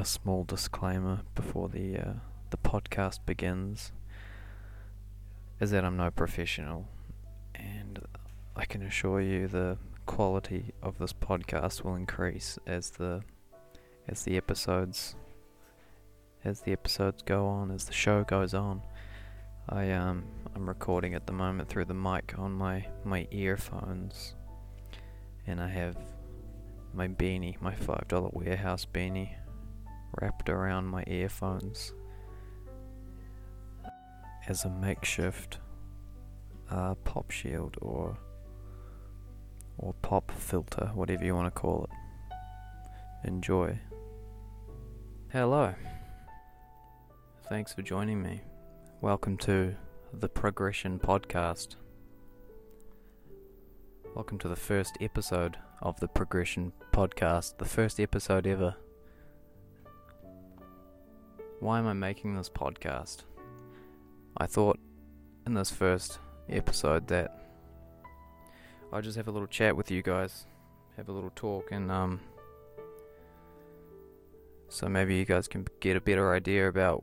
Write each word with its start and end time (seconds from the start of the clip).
a 0.00 0.04
small 0.06 0.44
disclaimer 0.44 1.20
before 1.34 1.68
the 1.68 1.98
uh, 1.98 2.12
the 2.48 2.56
podcast 2.56 3.18
begins 3.26 3.92
is 5.60 5.72
that 5.72 5.84
I'm 5.84 5.98
no 5.98 6.10
professional, 6.10 6.88
and 7.54 8.00
I 8.56 8.64
can 8.64 8.80
assure 8.80 9.20
you 9.20 9.46
the 9.46 9.76
quality 10.06 10.72
of 10.82 10.96
this 10.96 11.12
podcast 11.12 11.84
will 11.84 11.96
increase 11.96 12.58
as 12.66 12.88
the 12.92 13.20
as 14.08 14.22
the 14.22 14.38
episodes 14.38 15.16
as 16.44 16.62
the 16.62 16.72
episodes 16.72 17.22
go 17.22 17.46
on, 17.46 17.70
as 17.70 17.84
the 17.84 17.92
show 17.92 18.24
goes 18.24 18.54
on. 18.54 18.80
I 19.68 19.90
um 19.90 20.24
I'm 20.56 20.66
recording 20.66 21.12
at 21.14 21.26
the 21.26 21.34
moment 21.34 21.68
through 21.68 21.84
the 21.84 21.92
mic 22.08 22.38
on 22.38 22.52
my 22.52 22.86
my 23.04 23.28
earphones, 23.30 24.34
and 25.46 25.60
I 25.60 25.68
have 25.68 25.98
my 26.94 27.06
beanie, 27.06 27.60
my 27.60 27.74
five 27.74 28.08
dollar 28.08 28.30
warehouse 28.32 28.86
beanie, 28.90 29.34
wrapped 30.20 30.48
around 30.48 30.86
my 30.86 31.04
earphones 31.06 31.92
as 34.48 34.64
a 34.64 34.70
makeshift 34.70 35.58
uh, 36.70 36.94
pop 36.96 37.30
shield 37.30 37.76
or 37.80 38.16
or 39.78 39.94
pop 40.02 40.30
filter, 40.32 40.90
whatever 40.94 41.24
you 41.24 41.34
want 41.34 41.46
to 41.52 41.60
call 41.60 41.84
it. 41.84 43.28
Enjoy. 43.28 43.78
Hello. 45.32 45.74
Thanks 47.48 47.72
for 47.72 47.82
joining 47.82 48.20
me. 48.22 48.42
Welcome 49.00 49.36
to 49.38 49.74
the 50.12 50.28
Progression 50.28 50.98
Podcast. 50.98 51.76
Welcome 54.14 54.38
to 54.38 54.48
the 54.48 54.56
first 54.56 54.98
episode 55.00 55.56
of 55.80 55.98
the 56.00 56.08
Progression 56.08 56.72
Podcast, 56.92 57.58
the 57.58 57.64
first 57.64 58.00
episode 58.00 58.46
ever. 58.46 58.74
Why 61.60 61.78
am 61.78 61.86
I 61.86 61.92
making 61.92 62.36
this 62.36 62.48
podcast? 62.48 63.24
I 64.38 64.46
thought 64.46 64.80
in 65.44 65.52
this 65.52 65.70
first 65.70 66.18
episode 66.48 67.06
that 67.08 67.38
I'd 68.90 69.04
just 69.04 69.18
have 69.18 69.28
a 69.28 69.30
little 69.30 69.46
chat 69.46 69.76
with 69.76 69.90
you 69.90 70.02
guys, 70.02 70.46
have 70.96 71.10
a 71.10 71.12
little 71.12 71.32
talk, 71.36 71.70
and 71.70 71.92
um, 71.92 72.20
so 74.70 74.88
maybe 74.88 75.16
you 75.16 75.26
guys 75.26 75.48
can 75.48 75.66
get 75.80 75.98
a 75.98 76.00
better 76.00 76.32
idea 76.34 76.66
about 76.66 77.00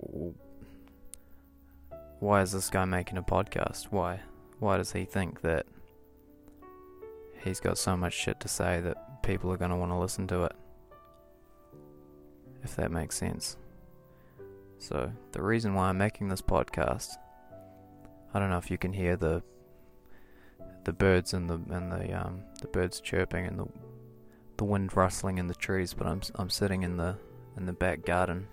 why 2.20 2.42
is 2.42 2.52
this 2.52 2.72
guy 2.72 2.84
making 2.86 3.20
a 3.20 3.24
podcast? 3.24 3.86
Why? 3.92 4.22
Why 4.58 4.78
does 4.78 4.92
he 4.92 5.06
think 5.06 5.42
that 5.42 5.68
he's 7.44 7.60
got 7.60 7.78
so 7.78 7.96
much 7.96 8.14
shit 8.14 8.40
to 8.40 8.48
say 8.48 8.82
that 8.82 9.22
people 9.22 9.52
are 9.52 9.58
going 9.58 9.70
to 9.70 9.78
want 9.78 9.92
to 9.92 9.98
listen 10.00 10.26
to 10.30 10.46
it? 10.46 10.56
If 12.64 12.76
that 12.78 12.90
makes 12.90 13.16
sense. 13.16 13.56
So, 14.80 15.12
the 15.32 15.42
reason 15.42 15.74
why 15.74 15.90
I'm 15.90 15.98
making 15.98 16.30
this 16.30 16.42
podcast, 16.42 17.18
I 18.34 18.40
don't 18.40 18.50
know 18.50 18.58
if 18.58 18.70
you 18.70 18.78
can 18.78 18.94
hear 18.94 19.16
the 19.16 19.44
the 20.84 20.94
birds 20.94 21.34
and 21.34 21.50
the 21.50 21.56
and 21.76 21.92
the 21.92 22.14
um 22.14 22.44
the 22.62 22.68
birds 22.68 23.02
chirping 23.02 23.46
and 23.46 23.60
the 23.60 23.68
the 24.58 24.64
wind 24.64 24.96
rustling 24.96 25.38
in 25.38 25.48
the 25.48 25.56
trees, 25.56 25.94
but 25.94 26.08
I'm 26.08 26.22
I'm 26.36 26.50
sitting 26.50 26.84
in 26.84 26.98
the 26.98 27.18
in 27.58 27.66
the 27.66 27.74
back 27.74 28.06
garden 28.06 28.48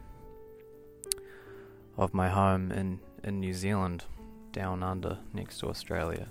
of 1.97 2.15
my 2.15 2.29
home 2.29 2.73
in 2.73 3.01
in 3.23 3.41
New 3.41 3.55
Zealand, 3.55 4.05
down 4.53 4.83
under 4.83 5.19
next 5.33 5.59
to 5.59 5.69
Australia, 5.69 6.29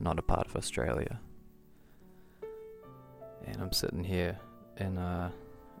not 0.00 0.18
a 0.18 0.22
part 0.22 0.46
of 0.46 0.56
Australia. 0.56 1.20
And 3.44 3.60
I'm 3.60 3.72
sitting 3.72 4.04
here 4.04 4.38
in 4.76 4.98
a 4.98 5.32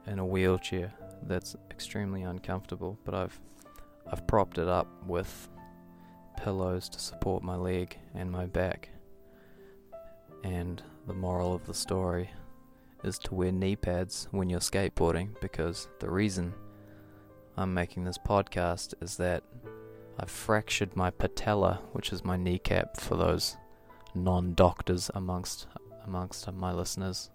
in 0.06 0.18
a 0.18 0.26
wheelchair 0.26 0.92
that's 1.22 1.56
extremely 1.70 2.22
uncomfortable, 2.22 2.98
but 3.04 3.14
I've 3.14 3.38
I've 4.10 4.26
propped 4.26 4.58
it 4.58 4.68
up 4.68 4.86
with 5.06 5.48
pillows 6.36 6.88
to 6.90 7.00
support 7.00 7.42
my 7.42 7.56
leg 7.56 7.98
and 8.14 8.30
my 8.30 8.46
back. 8.46 8.90
And 10.44 10.82
the 11.06 11.14
moral 11.14 11.54
of 11.54 11.66
the 11.66 11.74
story 11.74 12.30
is 13.02 13.18
to 13.20 13.34
wear 13.34 13.50
knee 13.50 13.76
pads 13.76 14.28
when 14.30 14.48
you're 14.48 14.60
skateboarding 14.60 15.38
because 15.40 15.88
the 15.98 16.10
reason 16.10 16.54
I'm 17.56 17.74
making 17.74 18.04
this 18.04 18.18
podcast 18.18 18.94
is 19.00 19.16
that 19.16 19.42
I've 20.18 20.30
fractured 20.30 20.96
my 20.96 21.10
patella, 21.10 21.80
which 21.92 22.12
is 22.12 22.24
my 22.24 22.36
kneecap 22.36 22.96
for 22.96 23.16
those 23.16 23.56
non-doctors 24.14 25.10
amongst 25.14 25.66
amongst 26.04 26.50
my 26.52 26.72
listeners. 26.72 27.30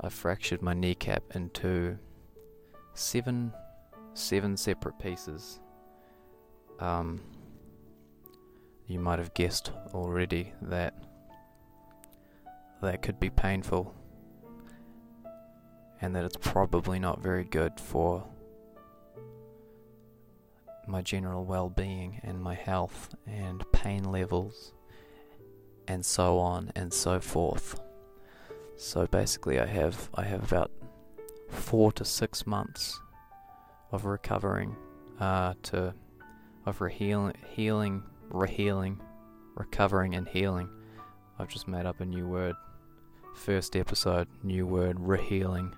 I 0.00 0.08
fractured 0.08 0.62
my 0.62 0.74
kneecap 0.74 1.22
into 1.34 1.98
seven 2.98 3.52
seven 4.14 4.56
separate 4.56 4.98
pieces. 4.98 5.60
Um, 6.80 7.20
you 8.86 8.98
might 8.98 9.18
have 9.18 9.34
guessed 9.34 9.70
already 9.94 10.52
that 10.62 10.94
that 12.82 13.02
could 13.02 13.20
be 13.20 13.30
painful 13.30 13.94
and 16.00 16.14
that 16.14 16.24
it's 16.24 16.36
probably 16.40 16.98
not 16.98 17.20
very 17.20 17.44
good 17.44 17.78
for 17.80 18.24
my 20.86 21.02
general 21.02 21.44
well 21.44 21.68
being 21.68 22.20
and 22.22 22.40
my 22.40 22.54
health 22.54 23.14
and 23.26 23.62
pain 23.72 24.04
levels 24.04 24.72
and 25.86 26.04
so 26.04 26.38
on 26.38 26.72
and 26.74 26.92
so 26.92 27.20
forth. 27.20 27.80
So 28.76 29.06
basically 29.06 29.58
I 29.58 29.66
have 29.66 30.08
I 30.14 30.24
have 30.24 30.44
about 30.44 30.70
four 31.48 31.92
to 31.92 32.04
six 32.04 32.46
months 32.46 33.00
of 33.90 34.04
recovering 34.04 34.76
uh, 35.20 35.54
to 35.62 35.94
of 36.66 36.78
rehealing 36.80 37.34
healing 37.54 38.02
rehealing 38.30 38.98
recovering 39.58 40.14
and 40.14 40.28
healing. 40.28 40.68
I've 41.38 41.48
just 41.48 41.68
made 41.68 41.86
up 41.86 42.00
a 42.00 42.04
new 42.04 42.26
word. 42.26 42.54
First 43.34 43.76
episode, 43.76 44.28
new 44.42 44.66
word, 44.66 44.98
rehealing. 44.98 45.72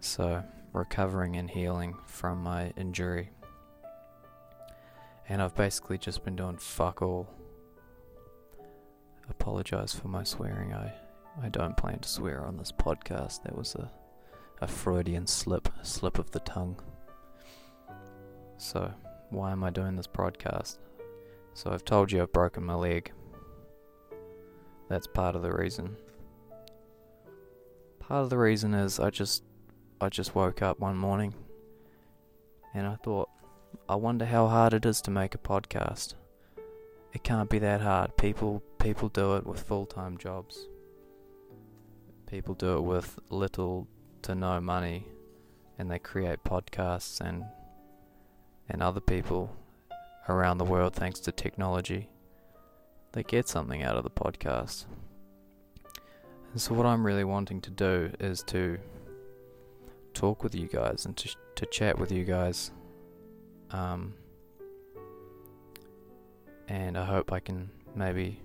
So 0.00 0.42
recovering 0.72 1.36
and 1.36 1.50
healing 1.50 1.96
from 2.06 2.42
my 2.42 2.72
injury. 2.76 3.30
And 5.28 5.42
I've 5.42 5.54
basically 5.54 5.98
just 5.98 6.24
been 6.24 6.36
doing 6.36 6.56
fuck 6.56 7.02
all. 7.02 7.28
Apologize 9.28 9.92
for 9.94 10.08
my 10.08 10.24
swearing. 10.24 10.72
I, 10.72 10.92
I 11.40 11.48
don't 11.48 11.76
plan 11.76 12.00
to 12.00 12.08
swear 12.08 12.44
on 12.44 12.56
this 12.56 12.72
podcast. 12.72 13.44
That 13.44 13.56
was 13.56 13.74
a, 13.76 13.90
a 14.60 14.66
Freudian 14.66 15.26
slip, 15.26 15.68
a 15.80 15.84
slip 15.84 16.18
of 16.18 16.30
the 16.32 16.40
tongue. 16.40 16.80
So, 18.56 18.92
why 19.30 19.52
am 19.52 19.62
I 19.62 19.70
doing 19.70 19.94
this 19.94 20.08
podcast? 20.08 20.78
So, 21.54 21.70
I've 21.70 21.84
told 21.84 22.10
you 22.10 22.22
I've 22.22 22.32
broken 22.32 22.64
my 22.64 22.74
leg. 22.74 23.12
That's 24.88 25.06
part 25.06 25.36
of 25.36 25.42
the 25.42 25.52
reason. 25.52 25.96
Part 28.00 28.24
of 28.24 28.30
the 28.30 28.38
reason 28.38 28.74
is 28.74 28.98
I 28.98 29.10
just 29.10 29.44
I 30.00 30.08
just 30.08 30.34
woke 30.34 30.62
up 30.62 30.80
one 30.80 30.96
morning 30.96 31.34
and 32.74 32.86
I 32.86 32.96
thought, 32.96 33.28
I 33.88 33.96
wonder 33.96 34.24
how 34.24 34.46
hard 34.48 34.72
it 34.72 34.86
is 34.86 35.00
to 35.02 35.10
make 35.10 35.34
a 35.34 35.38
podcast. 35.38 36.14
It 37.12 37.22
can't 37.22 37.50
be 37.50 37.58
that 37.58 37.80
hard. 37.80 38.16
People 38.16 38.62
people 38.78 39.08
do 39.08 39.36
it 39.36 39.46
with 39.46 39.60
full-time 39.60 40.18
jobs. 40.18 40.66
People 42.28 42.54
do 42.54 42.76
it 42.76 42.82
with 42.82 43.18
little 43.30 43.88
to 44.22 44.34
no 44.34 44.60
money 44.60 45.06
and 45.78 45.90
they 45.90 45.98
create 45.98 46.44
podcasts 46.44 47.20
and 47.20 47.44
and 48.68 48.82
other 48.82 49.00
people 49.00 49.56
around 50.28 50.58
the 50.58 50.64
world 50.64 50.94
thanks 50.94 51.20
to 51.20 51.32
technology 51.32 52.10
they 53.12 53.22
get 53.22 53.48
something 53.48 53.82
out 53.82 53.96
of 53.96 54.04
the 54.04 54.10
podcast. 54.10 54.84
And 56.52 56.60
so 56.60 56.74
what 56.74 56.86
I'm 56.86 57.04
really 57.04 57.24
wanting 57.24 57.60
to 57.62 57.70
do 57.70 58.10
is 58.20 58.42
to 58.44 58.78
talk 60.14 60.42
with 60.42 60.54
you 60.54 60.66
guys 60.66 61.04
and 61.04 61.16
to, 61.16 61.34
to 61.56 61.66
chat 61.66 61.98
with 61.98 62.10
you 62.12 62.24
guys. 62.24 62.70
Um, 63.70 64.14
and 66.68 66.96
I 66.96 67.04
hope 67.04 67.32
I 67.32 67.40
can 67.40 67.70
maybe 67.94 68.40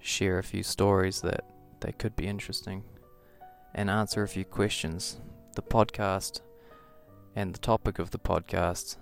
share 0.00 0.38
a 0.38 0.42
few 0.42 0.62
stories 0.62 1.20
that, 1.22 1.44
that 1.80 1.98
could 1.98 2.16
be 2.16 2.26
interesting 2.26 2.84
and 3.74 3.90
answer 3.90 4.22
a 4.22 4.28
few 4.28 4.44
questions. 4.44 5.20
The 5.54 5.62
podcast 5.62 6.40
and 7.34 7.54
the 7.54 7.58
topic 7.58 7.98
of 7.98 8.10
the 8.10 8.18
podcast 8.18 8.96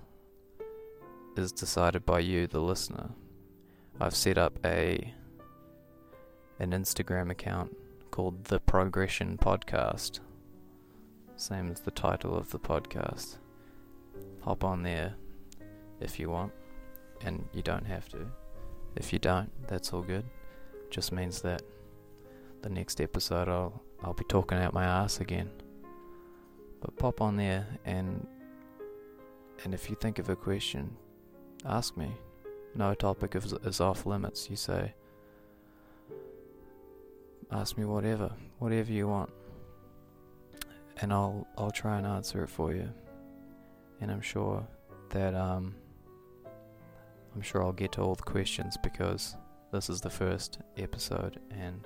is 1.37 1.53
decided 1.53 2.05
by 2.05 2.21
you, 2.21 2.47
the 2.47 2.61
listener. 2.61 3.11
I've 4.01 4.17
set 4.17 4.39
up 4.39 4.59
a 4.65 5.15
an 6.59 6.73
Instagram 6.73 7.31
account 7.31 7.77
called 8.11 8.45
The 8.45 8.59
Progression 8.59 9.39
Podcast 9.39 10.21
same 11.39 11.71
as 11.71 11.81
the 11.81 11.93
title 11.93 12.37
of 12.37 12.51
the 12.51 12.59
podcast. 12.59 13.37
Hop 14.43 14.65
on 14.65 14.83
there 14.83 15.15
if 16.01 16.19
you 16.19 16.31
want, 16.31 16.53
and 17.25 17.49
you 17.53 17.63
don't 17.63 17.87
have 17.87 18.09
to. 18.09 18.27
If 18.97 19.13
you 19.13 19.21
don't, 19.21 19.51
that's 19.69 19.93
all 19.93 20.03
good. 20.03 20.25
Just 20.91 21.13
means 21.13 21.41
that 21.43 21.63
the 22.63 22.69
next 22.69 23.01
episode 23.01 23.49
I'll 23.49 23.83
I'll 24.03 24.15
be 24.15 24.25
talking 24.25 24.59
out 24.59 24.73
my 24.73 24.85
ass 24.85 25.21
again. 25.21 25.51
But 26.81 26.97
pop 26.97 27.21
on 27.21 27.37
there 27.37 27.67
and 27.85 28.27
and 29.65 29.75
if 29.75 29.91
you 29.91 29.97
think 29.97 30.19
of 30.19 30.29
a 30.29 30.37
question, 30.37 30.97
ask 31.65 31.97
me. 31.97 32.13
No 32.75 32.95
topic 32.95 33.35
is, 33.35 33.53
is 33.65 33.81
off 33.81 34.07
limits. 34.07 34.49
You 34.49 34.57
say, 34.57 34.95
ask 37.51 37.77
me 37.77 37.85
whatever, 37.85 38.31
whatever 38.59 38.93
you 38.93 39.09
want, 39.09 39.31
and 41.01 41.13
I'll 41.13 41.47
I'll 41.57 41.71
try 41.71 41.99
and 41.99 42.07
answer 42.07 42.45
it 42.45 42.49
for 42.49 42.73
you. 42.73 42.89
And 44.01 44.11
I'm 44.13 44.21
sure 44.21 44.67
that 45.11 45.35
um 45.35 45.75
I'm 47.35 47.43
sure 47.43 47.63
I'll 47.63 47.73
get 47.73 47.93
to 47.93 48.03
all 48.03 48.15
the 48.15 48.23
questions 48.23 48.77
because 48.83 49.35
this 49.73 49.91
is 49.91 50.01
the 50.01 50.11
first 50.11 50.59
episode 50.77 51.41
and 51.51 51.85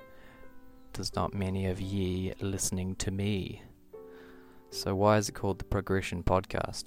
there's 0.93 1.15
not 1.15 1.33
many 1.33 1.67
of 1.67 1.81
ye 1.81 2.33
listening 2.39 2.95
to 2.95 3.11
me. 3.11 3.61
So 4.69 4.95
why 4.95 5.17
is 5.17 5.29
it 5.29 5.33
called 5.33 5.59
the 5.59 5.65
Progression 5.65 6.23
Podcast? 6.23 6.85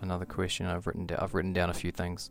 Another 0.00 0.24
question 0.24 0.66
I've 0.66 0.86
written 0.86 1.06
down. 1.06 1.18
I've 1.20 1.34
written 1.34 1.52
down 1.52 1.70
a 1.70 1.74
few 1.74 1.90
things 1.90 2.30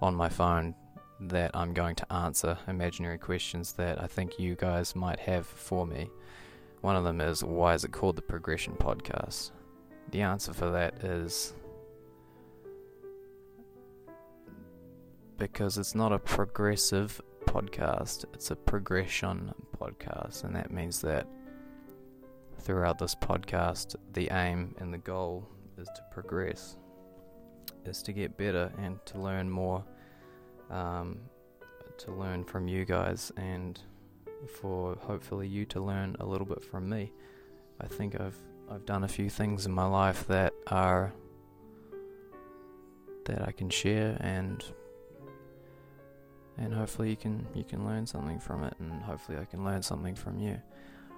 on 0.00 0.14
my 0.14 0.28
phone 0.28 0.74
that 1.20 1.50
I'm 1.54 1.74
going 1.74 1.96
to 1.96 2.12
answer, 2.12 2.56
imaginary 2.66 3.18
questions 3.18 3.72
that 3.74 4.02
I 4.02 4.06
think 4.06 4.38
you 4.38 4.54
guys 4.54 4.96
might 4.96 5.20
have 5.20 5.46
for 5.46 5.86
me. 5.86 6.08
One 6.80 6.96
of 6.96 7.04
them 7.04 7.20
is 7.20 7.44
why 7.44 7.74
is 7.74 7.84
it 7.84 7.92
called 7.92 8.16
the 8.16 8.22
Progression 8.22 8.74
Podcast? 8.74 9.50
The 10.10 10.22
answer 10.22 10.54
for 10.54 10.70
that 10.70 11.04
is 11.04 11.52
because 15.36 15.78
it's 15.78 15.94
not 15.94 16.12
a 16.12 16.18
progressive 16.18 17.20
podcast, 17.50 18.24
it's 18.32 18.52
a 18.52 18.56
progression 18.56 19.52
podcast, 19.76 20.44
and 20.44 20.54
that 20.54 20.70
means 20.70 21.00
that 21.00 21.26
throughout 22.60 22.96
this 22.96 23.16
podcast, 23.16 23.96
the 24.12 24.28
aim 24.30 24.72
and 24.78 24.94
the 24.94 24.98
goal 24.98 25.48
is 25.76 25.88
to 25.96 26.02
progress, 26.12 26.76
is 27.84 28.04
to 28.04 28.12
get 28.12 28.38
better 28.38 28.72
and 28.78 29.04
to 29.04 29.18
learn 29.18 29.50
more, 29.50 29.84
um, 30.70 31.18
to 31.98 32.12
learn 32.12 32.44
from 32.44 32.68
you 32.68 32.84
guys, 32.84 33.32
and 33.36 33.80
for 34.60 34.94
hopefully 35.00 35.48
you 35.48 35.64
to 35.66 35.80
learn 35.80 36.14
a 36.20 36.24
little 36.24 36.46
bit 36.46 36.62
from 36.64 36.88
me. 36.88 37.12
I 37.80 37.88
think 37.88 38.20
I've 38.20 38.38
I've 38.70 38.86
done 38.86 39.02
a 39.02 39.08
few 39.08 39.28
things 39.28 39.66
in 39.66 39.72
my 39.72 39.86
life 39.86 40.24
that 40.28 40.54
are 40.68 41.12
that 43.24 43.42
I 43.48 43.50
can 43.50 43.70
share 43.70 44.16
and 44.20 44.64
and 46.60 46.74
hopefully 46.74 47.10
you 47.10 47.16
can 47.16 47.46
you 47.54 47.64
can 47.64 47.84
learn 47.84 48.06
something 48.06 48.38
from 48.38 48.62
it 48.62 48.74
and 48.78 49.02
hopefully 49.02 49.38
I 49.38 49.44
can 49.46 49.64
learn 49.64 49.82
something 49.82 50.14
from 50.14 50.38
you. 50.38 50.60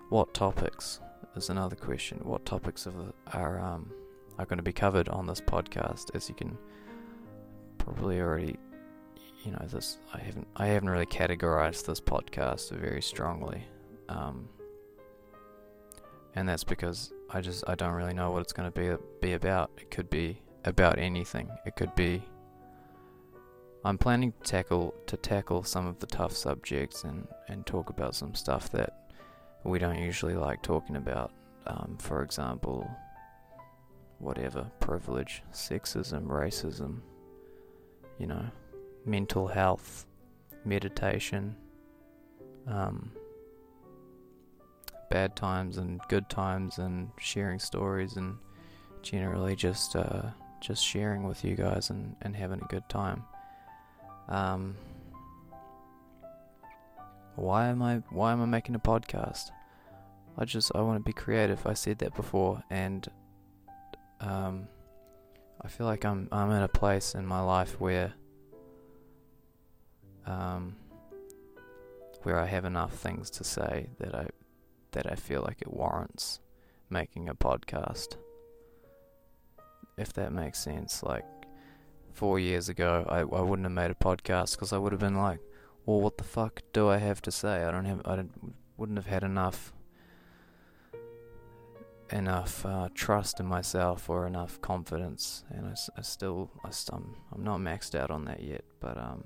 What 0.08 0.32
topics 0.32 1.00
is 1.36 1.50
another 1.50 1.76
question. 1.76 2.20
What 2.22 2.46
topics 2.46 2.86
are 3.32 3.60
um 3.60 3.90
are 4.38 4.46
going 4.46 4.58
to 4.58 4.62
be 4.62 4.72
covered 4.72 5.08
on 5.08 5.26
this 5.26 5.40
podcast 5.40 6.14
as 6.14 6.28
you 6.28 6.34
can 6.34 6.56
probably 7.78 8.20
already 8.20 8.56
you 9.44 9.50
know 9.50 9.66
this 9.66 9.98
I 10.14 10.18
haven't 10.18 10.46
I 10.56 10.66
haven't 10.68 10.88
really 10.88 11.06
categorized 11.06 11.84
this 11.86 12.00
podcast 12.00 12.70
very 12.70 13.02
strongly. 13.02 13.66
Um 14.08 14.48
and 16.34 16.48
that's 16.48 16.64
because 16.64 17.12
I 17.30 17.40
just 17.40 17.64
I 17.66 17.74
don't 17.74 17.94
really 17.94 18.14
know 18.14 18.30
what 18.30 18.42
it's 18.42 18.52
going 18.52 18.70
to 18.70 18.80
be 18.80 18.96
be 19.20 19.32
about. 19.32 19.70
It 19.76 19.90
could 19.90 20.08
be 20.08 20.40
about 20.64 20.98
anything. 20.98 21.50
It 21.66 21.76
could 21.76 21.94
be 21.94 22.22
I'm 23.84 23.98
planning 23.98 24.32
to 24.32 24.38
tackle 24.48 24.94
to 25.06 25.16
tackle 25.16 25.64
some 25.64 25.86
of 25.86 25.98
the 25.98 26.06
tough 26.06 26.32
subjects 26.32 27.04
and 27.04 27.26
and 27.48 27.66
talk 27.66 27.90
about 27.90 28.14
some 28.14 28.34
stuff 28.34 28.70
that 28.70 29.08
we 29.64 29.78
don't 29.78 29.98
usually 29.98 30.34
like 30.34 30.62
talking 30.62 30.96
about. 30.96 31.32
Um, 31.66 31.96
for 31.98 32.22
example, 32.22 32.88
whatever 34.18 34.70
privilege, 34.80 35.42
sexism, 35.52 36.26
racism, 36.26 37.00
you 38.18 38.26
know, 38.26 38.44
mental 39.04 39.46
health, 39.46 40.06
meditation, 40.64 41.56
um, 42.68 43.12
bad 45.10 45.34
times 45.36 45.78
and 45.78 46.00
good 46.08 46.28
times, 46.28 46.78
and 46.78 47.10
sharing 47.18 47.58
stories 47.58 48.16
and 48.16 48.36
generally 49.02 49.56
just 49.56 49.96
uh, 49.96 50.22
just 50.60 50.84
sharing 50.84 51.24
with 51.24 51.44
you 51.44 51.56
guys 51.56 51.90
and, 51.90 52.14
and 52.22 52.36
having 52.36 52.60
a 52.62 52.66
good 52.68 52.88
time. 52.88 53.24
Um, 54.32 54.76
why 57.36 57.68
am 57.68 57.82
I 57.82 57.96
why 58.08 58.32
am 58.32 58.40
I 58.40 58.46
making 58.46 58.74
a 58.74 58.78
podcast? 58.78 59.50
I 60.38 60.46
just 60.46 60.72
I 60.74 60.80
want 60.80 60.98
to 60.98 61.04
be 61.04 61.12
creative. 61.12 61.66
I 61.66 61.74
said 61.74 61.98
that 61.98 62.14
before, 62.14 62.62
and 62.70 63.06
um, 64.20 64.68
I 65.60 65.68
feel 65.68 65.86
like 65.86 66.06
I'm 66.06 66.28
I'm 66.32 66.50
in 66.50 66.62
a 66.62 66.68
place 66.68 67.14
in 67.14 67.26
my 67.26 67.42
life 67.42 67.78
where 67.78 68.14
um, 70.24 70.76
where 72.22 72.38
I 72.38 72.46
have 72.46 72.64
enough 72.64 72.94
things 72.94 73.28
to 73.30 73.44
say 73.44 73.90
that 73.98 74.14
I 74.14 74.28
that 74.92 75.12
I 75.12 75.14
feel 75.14 75.42
like 75.42 75.60
it 75.60 75.70
warrants 75.70 76.40
making 76.88 77.28
a 77.28 77.34
podcast. 77.34 78.16
If 79.98 80.14
that 80.14 80.32
makes 80.32 80.58
sense, 80.58 81.02
like 81.02 81.26
four 82.12 82.38
years 82.38 82.68
ago, 82.68 83.06
I, 83.08 83.20
I 83.20 83.40
wouldn't 83.42 83.64
have 83.64 83.72
made 83.72 83.90
a 83.90 83.94
podcast 83.94 84.52
because 84.52 84.72
I 84.72 84.78
would 84.78 84.92
have 84.92 85.00
been 85.00 85.16
like, 85.16 85.40
well, 85.86 86.00
what 86.00 86.18
the 86.18 86.24
fuck 86.24 86.62
do 86.72 86.88
I 86.88 86.98
have 86.98 87.20
to 87.22 87.32
say? 87.32 87.64
I 87.64 87.70
don't 87.70 87.84
have, 87.84 88.02
I 88.04 88.16
don't, 88.16 88.54
wouldn't 88.76 88.98
have 88.98 89.06
had 89.06 89.24
enough, 89.24 89.72
enough 92.10 92.64
uh, 92.64 92.88
trust 92.94 93.40
in 93.40 93.46
myself 93.46 94.08
or 94.08 94.26
enough 94.26 94.60
confidence, 94.60 95.44
and 95.50 95.66
I, 95.66 95.74
I 95.96 96.02
still, 96.02 96.50
I 96.64 96.70
I'm, 96.92 97.16
I'm 97.34 97.42
not 97.42 97.60
maxed 97.60 97.94
out 97.94 98.10
on 98.10 98.24
that 98.26 98.42
yet, 98.42 98.64
but 98.80 98.96
um, 98.96 99.24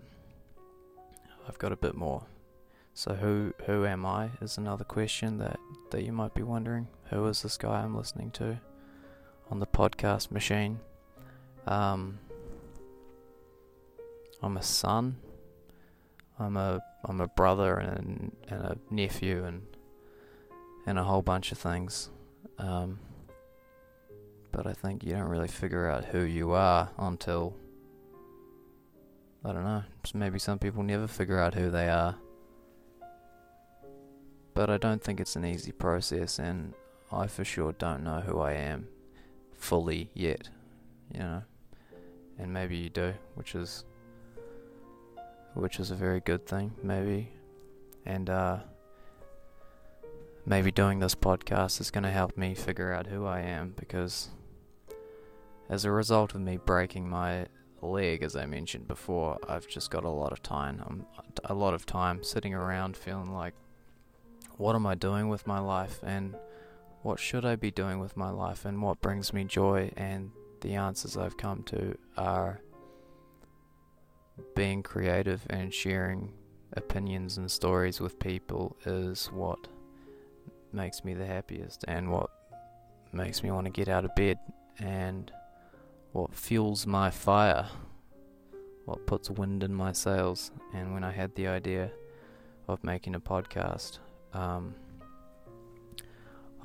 I've 1.48 1.58
got 1.58 1.72
a 1.72 1.76
bit 1.76 1.94
more. 1.94 2.24
So 2.94 3.14
who, 3.14 3.52
who 3.66 3.84
am 3.84 4.06
I? 4.06 4.30
Is 4.40 4.56
another 4.56 4.84
question 4.84 5.36
that 5.38 5.60
that 5.90 6.02
you 6.02 6.12
might 6.12 6.32
be 6.32 6.42
wondering. 6.42 6.88
Who 7.10 7.26
is 7.26 7.42
this 7.42 7.58
guy 7.58 7.82
I'm 7.82 7.94
listening 7.94 8.30
to 8.32 8.58
on 9.50 9.60
the 9.60 9.66
podcast 9.66 10.30
machine? 10.30 10.80
Um, 11.66 12.18
I'm 14.42 14.56
a 14.56 14.62
son. 14.62 15.16
I'm 16.38 16.56
a 16.56 16.80
I'm 17.04 17.20
a 17.20 17.28
brother 17.28 17.76
and 17.78 18.36
and 18.48 18.62
a 18.62 18.78
nephew 18.90 19.44
and 19.44 19.62
and 20.86 20.98
a 20.98 21.04
whole 21.04 21.22
bunch 21.22 21.52
of 21.52 21.58
things. 21.58 22.10
Um, 22.58 22.98
but 24.52 24.66
I 24.66 24.72
think 24.72 25.04
you 25.04 25.12
don't 25.12 25.28
really 25.28 25.49
figure 25.49 25.90
out 25.90 26.04
who 26.06 26.20
you 26.20 26.52
are 26.52 26.90
until 26.99 27.54
I 29.44 29.52
don't 29.52 29.64
know. 29.64 29.84
Maybe 30.14 30.38
some 30.38 30.58
people 30.58 30.82
never 30.82 31.06
figure 31.06 31.38
out 31.38 31.54
who 31.54 31.70
they 31.70 31.88
are. 31.88 32.16
But 34.54 34.70
I 34.70 34.78
don't 34.78 35.02
think 35.02 35.20
it's 35.20 35.37
an 35.37 35.44
easy 35.44 35.72
process, 35.72 36.38
and 36.38 36.72
I 37.12 37.26
for 37.26 37.44
sure 37.44 37.72
don't 37.72 38.02
know 38.02 38.20
who 38.20 38.40
I 38.40 38.52
am 38.54 38.88
fully 39.52 40.11
yet. 40.14 40.49
You 41.12 41.20
know, 41.20 41.42
and 42.38 42.52
maybe 42.52 42.76
you 42.76 42.88
do, 42.88 43.14
which 43.34 43.54
is 43.54 43.84
which 45.56 45.80
is 45.80 45.90
a 45.90 45.94
very 45.94 46.20
good 46.20 46.46
thing, 46.46 46.72
maybe. 46.82 47.32
And 48.04 48.30
uh, 48.30 48.58
maybe 50.44 50.70
doing 50.70 50.98
this 51.00 51.14
podcast 51.14 51.80
is 51.80 51.90
going 51.90 52.04
to 52.04 52.10
help 52.10 52.36
me 52.36 52.54
figure 52.54 52.92
out 52.92 53.06
who 53.06 53.26
I 53.26 53.40
am 53.40 53.75
because, 53.76 54.28
as 55.68 55.84
a 55.84 55.90
result 55.90 56.34
of 56.34 56.40
me 56.40 56.58
breaking 56.58 57.08
my 57.08 57.46
leg, 57.82 58.22
as 58.22 58.36
I 58.36 58.46
mentioned 58.46 58.86
before, 58.86 59.38
I've 59.48 59.66
just 59.66 59.90
got 59.90 60.04
a 60.04 60.10
lot 60.10 60.32
of 60.32 60.42
time. 60.42 60.82
I'm, 60.86 61.06
a 61.44 61.54
lot 61.54 61.75
of 61.75 61.86
time 61.86 62.22
sitting 62.22 62.54
around 62.54 62.96
feeling 62.96 63.32
like, 63.32 63.54
what 64.58 64.75
am 64.75 64.86
I 64.86 64.94
doing 64.94 65.28
with 65.28 65.46
my 65.46 65.58
life, 65.58 66.00
and 66.02 66.36
what 67.02 67.18
should 67.18 67.44
I 67.44 67.56
be 67.56 67.70
doing 67.70 67.98
with 67.98 68.16
my 68.16 68.30
life, 68.30 68.64
and 68.64 68.82
what 68.82 69.00
brings 69.00 69.32
me 69.32 69.44
joy? 69.44 69.90
And 69.96 70.30
the 70.60 70.75
answers 70.75 71.16
I've 71.16 71.36
come 71.36 71.62
to 71.64 71.96
are 72.16 72.60
being 74.55 74.83
creative 74.83 75.43
and 75.50 75.73
sharing 75.73 76.33
opinions 76.75 77.38
and 77.38 77.50
stories 77.50 78.00
with 78.00 78.19
people 78.19 78.76
is 78.85 79.26
what 79.26 79.69
makes 80.73 81.05
me 81.05 81.14
the 81.14 81.26
happiest 81.26 81.85
and 81.88 82.11
what 82.11 82.31
makes 83.12 83.43
me 83.43 83.50
want 83.50 83.64
to 83.64 83.71
get 83.71 83.88
out 83.88 84.05
of 84.05 84.14
bed 84.14 84.38
and 84.78 85.33
what 86.12 86.35
fuels 86.35 86.87
my 86.87 87.11
fire, 87.11 87.66
what 88.85 89.07
puts 89.07 89.31
wind 89.31 89.62
in 89.62 89.75
my 89.75 89.93
sails. 89.93 90.50
And 90.75 90.93
when 90.93 91.05
I 91.05 91.12
had 91.12 91.35
the 91.35 91.49
idea 91.49 91.90
of 92.69 92.83
making 92.85 93.14
a 93.14 93.21
podcast, 93.21 93.99
um, 94.33 94.75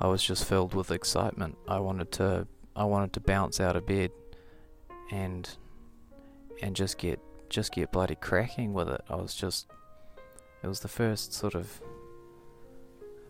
I 0.00 0.06
was 0.08 0.22
just 0.22 0.44
filled 0.44 0.74
with 0.74 0.90
excitement. 0.90 1.56
I 1.68 1.78
wanted 1.78 2.10
to, 2.12 2.46
I 2.74 2.84
wanted 2.84 3.12
to 3.14 3.20
bounce 3.20 3.60
out 3.60 3.76
of 3.76 3.86
bed 3.86 4.10
and 5.10 5.48
and 6.62 6.76
just 6.76 6.96
get 6.96 7.20
just 7.52 7.72
get 7.72 7.92
bloody 7.92 8.16
cracking 8.16 8.72
with 8.72 8.88
it. 8.88 9.02
I 9.08 9.16
was 9.16 9.34
just, 9.34 9.68
it 10.62 10.66
was 10.66 10.80
the 10.80 10.88
first 10.88 11.32
sort 11.32 11.54
of 11.54 11.80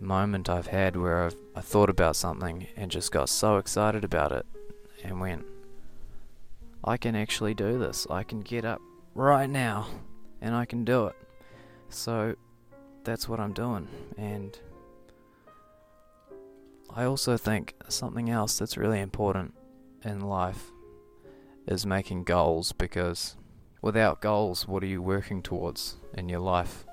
moment 0.00 0.48
I've 0.48 0.68
had 0.68 0.96
where 0.96 1.24
I've 1.24 1.36
I 1.54 1.60
thought 1.60 1.90
about 1.90 2.16
something 2.16 2.66
and 2.76 2.90
just 2.90 3.12
got 3.12 3.28
so 3.28 3.58
excited 3.58 4.04
about 4.04 4.32
it 4.32 4.46
and 5.04 5.20
went, 5.20 5.44
I 6.84 6.96
can 6.96 7.14
actually 7.14 7.54
do 7.54 7.78
this. 7.78 8.06
I 8.10 8.22
can 8.22 8.40
get 8.40 8.64
up 8.64 8.80
right 9.14 9.50
now 9.50 9.86
and 10.40 10.54
I 10.54 10.64
can 10.64 10.84
do 10.84 11.06
it. 11.06 11.16
So 11.88 12.36
that's 13.04 13.28
what 13.28 13.40
I'm 13.40 13.52
doing. 13.52 13.88
And 14.16 14.58
I 16.94 17.04
also 17.04 17.36
think 17.36 17.74
something 17.88 18.30
else 18.30 18.58
that's 18.58 18.76
really 18.76 19.00
important 19.00 19.54
in 20.04 20.20
life 20.20 20.70
is 21.66 21.86
making 21.86 22.24
goals 22.24 22.72
because 22.72 23.36
without 23.82 24.20
goals, 24.20 24.66
what 24.66 24.82
are 24.82 24.86
you 24.86 25.02
working 25.02 25.42
towards 25.42 25.96
in 26.14 26.28
your 26.28 26.40
life? 26.40 26.86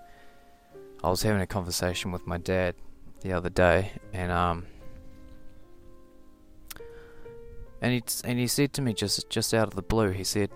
I 1.03 1.09
was 1.09 1.21
having 1.21 1.41
a 1.41 1.47
conversation 1.47 2.11
with 2.11 2.27
my 2.27 2.37
dad 2.37 2.75
the 3.21 3.31
other 3.31 3.49
day, 3.49 3.93
and 4.11 4.31
um, 4.31 4.65
and 7.81 7.93
he 7.93 8.03
and 8.25 8.37
he 8.37 8.47
said 8.47 8.73
to 8.73 8.81
me 8.81 8.93
just 8.93 9.29
just 9.29 9.53
out 9.53 9.67
of 9.69 9.75
the 9.75 9.81
blue, 9.81 10.09
he 10.09 10.25
said, 10.25 10.49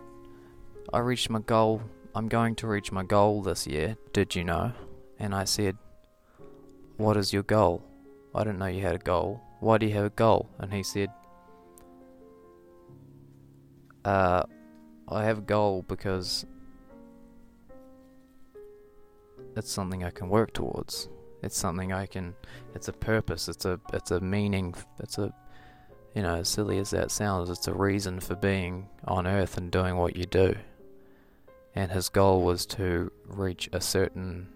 "I 0.92 1.00
reached 1.00 1.30
my 1.30 1.40
goal. 1.40 1.84
I'm 2.14 2.28
going 2.28 2.56
to 2.56 2.68
reach 2.68 2.92
my 2.92 3.04
goal 3.04 3.42
this 3.42 3.66
year. 3.66 3.96
Did 4.12 4.36
you 4.36 4.44
know?" 4.44 4.74
And 5.18 5.34
I 5.34 5.46
said, 5.46 5.78
"What 6.98 7.16
is 7.16 7.32
your 7.32 7.44
goal?" 7.44 7.86
I 8.36 8.44
didn't 8.44 8.60
know 8.60 8.66
you 8.66 8.82
had 8.82 8.96
a 8.96 9.00
goal. 9.00 9.42
Why 9.60 9.78
do 9.78 9.86
you 9.86 9.94
have 9.94 10.06
a 10.06 10.10
goal? 10.10 10.50
And 10.58 10.74
he 10.74 10.82
said, 10.82 11.10
uh, 14.04 14.44
I 15.08 15.26
have 15.26 15.40
a 15.40 15.42
goal 15.42 15.84
because 15.88 16.46
it's 19.56 19.72
something 19.72 20.04
I 20.04 20.10
can 20.10 20.30
work 20.30 20.54
towards. 20.54 21.10
It's 21.42 21.58
something 21.58 21.92
I 21.92 22.06
can. 22.06 22.36
It's 22.74 22.88
a 22.88 22.94
purpose. 22.94 23.48
It's 23.50 23.66
a. 23.66 23.80
It's 23.92 24.12
a 24.12 24.22
meaning. 24.22 24.74
It's 25.00 25.18
a. 25.18 25.34
You 26.16 26.22
know, 26.22 26.36
as 26.36 26.48
silly 26.48 26.78
as 26.78 26.92
that 26.92 27.12
sounds, 27.12 27.50
it's 27.50 27.68
a 27.68 27.74
reason 27.74 28.20
for 28.20 28.36
being 28.36 28.88
on 29.06 29.26
Earth 29.26 29.58
and 29.58 29.72
doing 29.72 29.98
what 29.98 30.16
you 30.16 30.26
do. 30.26 30.56
And 31.76 31.92
his 31.92 32.08
goal 32.08 32.44
was 32.44 32.68
to 32.68 33.12
reach 33.26 33.68
a 33.74 33.82
certain 33.82 34.48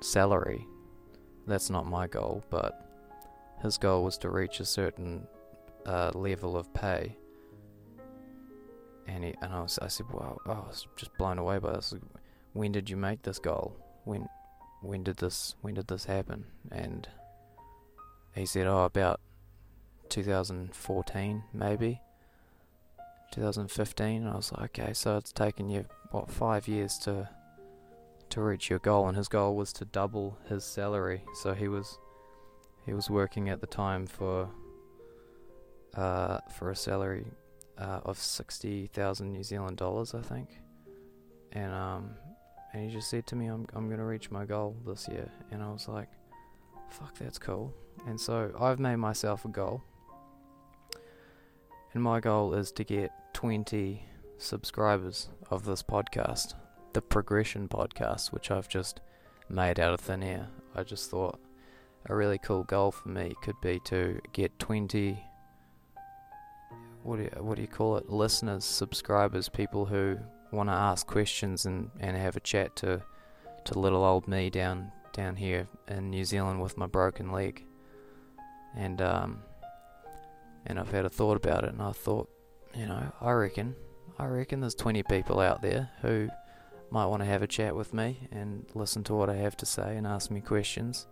salary. 0.00 0.66
That's 1.46 1.68
not 1.68 1.86
my 1.86 2.06
goal, 2.06 2.42
but 2.48 2.90
his 3.62 3.76
goal 3.76 4.04
was 4.04 4.16
to 4.18 4.30
reach 4.30 4.58
a 4.58 4.64
certain 4.64 5.26
uh, 5.84 6.12
level 6.14 6.56
of 6.56 6.72
pay 6.72 7.16
and 9.06 9.24
he, 9.24 9.34
and 9.40 9.52
I 9.52 9.60
was 9.60 9.78
I 9.80 9.88
said, 9.88 10.06
well, 10.12 10.40
I 10.46 10.50
was 10.50 10.86
just 10.96 11.16
blown 11.18 11.38
away 11.38 11.58
by 11.58 11.72
this. 11.72 11.94
When 12.52 12.72
did 12.72 12.90
you 12.90 12.96
make 12.96 13.22
this 13.22 13.38
goal? 13.38 13.76
When 14.04 14.28
when 14.82 15.02
did 15.02 15.18
this 15.18 15.54
when 15.60 15.74
did 15.74 15.88
this 15.88 16.04
happen? 16.04 16.46
And 16.70 17.08
he 18.34 18.46
said, 18.46 18.66
oh, 18.66 18.84
about 18.84 19.20
2014 20.08 21.44
maybe, 21.52 22.00
2015. 23.32 24.22
And 24.22 24.28
I 24.28 24.36
was 24.36 24.52
like, 24.52 24.78
okay, 24.78 24.92
so 24.92 25.16
it's 25.16 25.32
taken 25.32 25.68
you 25.68 25.86
what 26.10 26.30
five 26.30 26.68
years 26.68 26.98
to 26.98 27.28
to 28.30 28.40
reach 28.40 28.70
your 28.70 28.78
goal, 28.78 29.08
and 29.08 29.16
his 29.16 29.28
goal 29.28 29.56
was 29.56 29.72
to 29.74 29.84
double 29.84 30.38
his 30.48 30.64
salary. 30.64 31.24
So 31.34 31.52
he 31.52 31.68
was 31.68 31.98
he 32.86 32.94
was 32.94 33.10
working 33.10 33.48
at 33.48 33.60
the 33.60 33.66
time 33.66 34.06
for 34.06 34.48
uh, 35.94 36.38
for 36.56 36.70
a 36.70 36.76
salary 36.76 37.26
uh, 37.80 38.00
of 38.04 38.18
sixty 38.18 38.86
thousand 38.88 39.32
New 39.32 39.42
Zealand 39.42 39.78
dollars, 39.78 40.14
I 40.14 40.20
think. 40.20 40.60
And 41.52 41.72
um, 41.72 42.10
and 42.72 42.84
he 42.84 42.94
just 42.94 43.08
said 43.08 43.26
to 43.28 43.36
me, 43.36 43.46
"I'm 43.46 43.66
I'm 43.74 43.88
gonna 43.88 44.04
reach 44.04 44.30
my 44.30 44.44
goal 44.44 44.76
this 44.86 45.08
year," 45.08 45.28
and 45.50 45.62
I 45.62 45.70
was 45.70 45.88
like, 45.88 46.08
"Fuck, 46.90 47.16
that's 47.18 47.38
cool." 47.38 47.74
And 48.06 48.20
so 48.20 48.52
I've 48.58 48.78
made 48.78 48.96
myself 48.96 49.44
a 49.44 49.48
goal, 49.48 49.82
and 51.94 52.02
my 52.02 52.20
goal 52.20 52.54
is 52.54 52.70
to 52.72 52.84
get 52.84 53.10
twenty 53.32 54.04
subscribers 54.38 55.28
of 55.50 55.64
this 55.64 55.82
podcast, 55.82 56.54
the 56.92 57.02
Progression 57.02 57.68
Podcast, 57.68 58.32
which 58.32 58.50
I've 58.50 58.68
just 58.68 59.00
made 59.48 59.80
out 59.80 59.94
of 59.94 60.00
thin 60.00 60.22
air. 60.22 60.48
I 60.74 60.82
just 60.82 61.10
thought 61.10 61.40
a 62.06 62.14
really 62.14 62.38
cool 62.38 62.62
goal 62.64 62.92
for 62.92 63.08
me 63.08 63.34
could 63.42 63.60
be 63.60 63.80
to 63.86 64.20
get 64.32 64.58
twenty 64.58 65.24
what 67.02 67.16
do 67.16 67.22
you, 67.22 67.30
what 67.42 67.56
do 67.56 67.62
you 67.62 67.68
call 67.68 67.96
it? 67.96 68.10
Listeners, 68.10 68.64
subscribers, 68.64 69.48
people 69.48 69.86
who 69.86 70.18
want 70.52 70.68
to 70.68 70.74
ask 70.74 71.06
questions 71.06 71.66
and, 71.66 71.90
and 72.00 72.16
have 72.16 72.36
a 72.36 72.40
chat 72.40 72.76
to 72.76 73.02
to 73.64 73.78
little 73.78 74.04
old 74.04 74.26
me 74.26 74.48
down 74.50 74.90
down 75.12 75.36
here 75.36 75.68
in 75.88 76.10
New 76.10 76.24
Zealand 76.24 76.62
with 76.62 76.76
my 76.76 76.86
broken 76.86 77.30
leg. 77.30 77.64
And 78.76 79.00
um 79.02 79.42
and 80.66 80.78
I've 80.78 80.90
had 80.90 81.04
a 81.04 81.10
thought 81.10 81.36
about 81.36 81.64
it 81.64 81.70
and 81.70 81.82
I 81.82 81.92
thought, 81.92 82.28
you 82.74 82.86
know, 82.86 83.12
I 83.20 83.30
reckon 83.32 83.74
I 84.18 84.26
reckon 84.26 84.60
there's 84.60 84.74
20 84.74 85.02
people 85.04 85.40
out 85.40 85.62
there 85.62 85.90
who 86.02 86.28
might 86.90 87.06
want 87.06 87.22
to 87.22 87.26
have 87.26 87.42
a 87.42 87.46
chat 87.46 87.74
with 87.74 87.94
me 87.94 88.28
and 88.32 88.66
listen 88.74 89.04
to 89.04 89.14
what 89.14 89.30
I 89.30 89.36
have 89.36 89.56
to 89.58 89.66
say 89.66 89.96
and 89.96 90.06
ask 90.06 90.30
me 90.30 90.40
questions. 90.40 91.06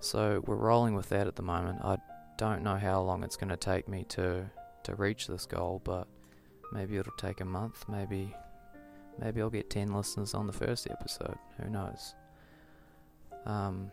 So 0.00 0.42
we're 0.46 0.56
rolling 0.56 0.94
with 0.94 1.08
that 1.08 1.26
at 1.26 1.36
the 1.36 1.42
moment. 1.42 1.80
I 1.82 1.98
don't 2.36 2.62
know 2.62 2.76
how 2.76 3.02
long 3.02 3.24
it's 3.24 3.36
going 3.36 3.48
to 3.48 3.56
take 3.56 3.88
me 3.88 4.04
to 4.10 4.48
to 4.84 4.94
reach 4.94 5.26
this 5.26 5.46
goal, 5.46 5.80
but 5.84 6.06
maybe 6.72 6.96
it'll 6.96 7.12
take 7.12 7.40
a 7.40 7.44
month. 7.44 7.84
Maybe 7.88 8.34
maybe 9.20 9.40
I'll 9.40 9.50
get 9.50 9.70
ten 9.70 9.92
listeners 9.92 10.34
on 10.34 10.46
the 10.46 10.52
first 10.52 10.86
episode. 10.90 11.38
Who 11.60 11.70
knows? 11.70 12.14
Um, 13.46 13.90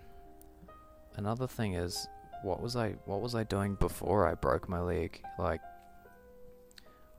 another 1.15 1.47
thing 1.47 1.73
is, 1.75 2.07
what 2.43 2.61
was 2.61 2.75
I 2.75 2.91
what 3.05 3.21
was 3.21 3.35
I 3.35 3.43
doing 3.43 3.75
before 3.75 4.27
I 4.27 4.35
broke 4.35 4.67
my 4.69 4.79
leg? 4.79 5.21
Like, 5.39 5.61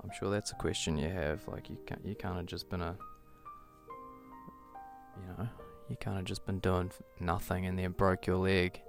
I'm 0.02 0.10
sure 0.18 0.30
that's 0.30 0.52
a 0.52 0.56
question 0.56 0.98
you 0.98 1.08
have. 1.08 1.46
Like, 1.48 1.68
you 1.70 1.78
can 1.86 2.00
you 2.04 2.14
kind 2.14 2.38
of 2.38 2.46
just 2.46 2.68
been 2.68 2.82
a, 2.82 2.96
you 5.20 5.26
know, 5.28 5.48
you 5.88 5.96
kind 5.96 6.18
of 6.18 6.24
just 6.24 6.46
been 6.46 6.60
doing 6.60 6.90
nothing 7.20 7.66
and 7.66 7.78
then 7.78 7.92
broke 7.92 8.26
your 8.26 8.36
leg, 8.36 8.80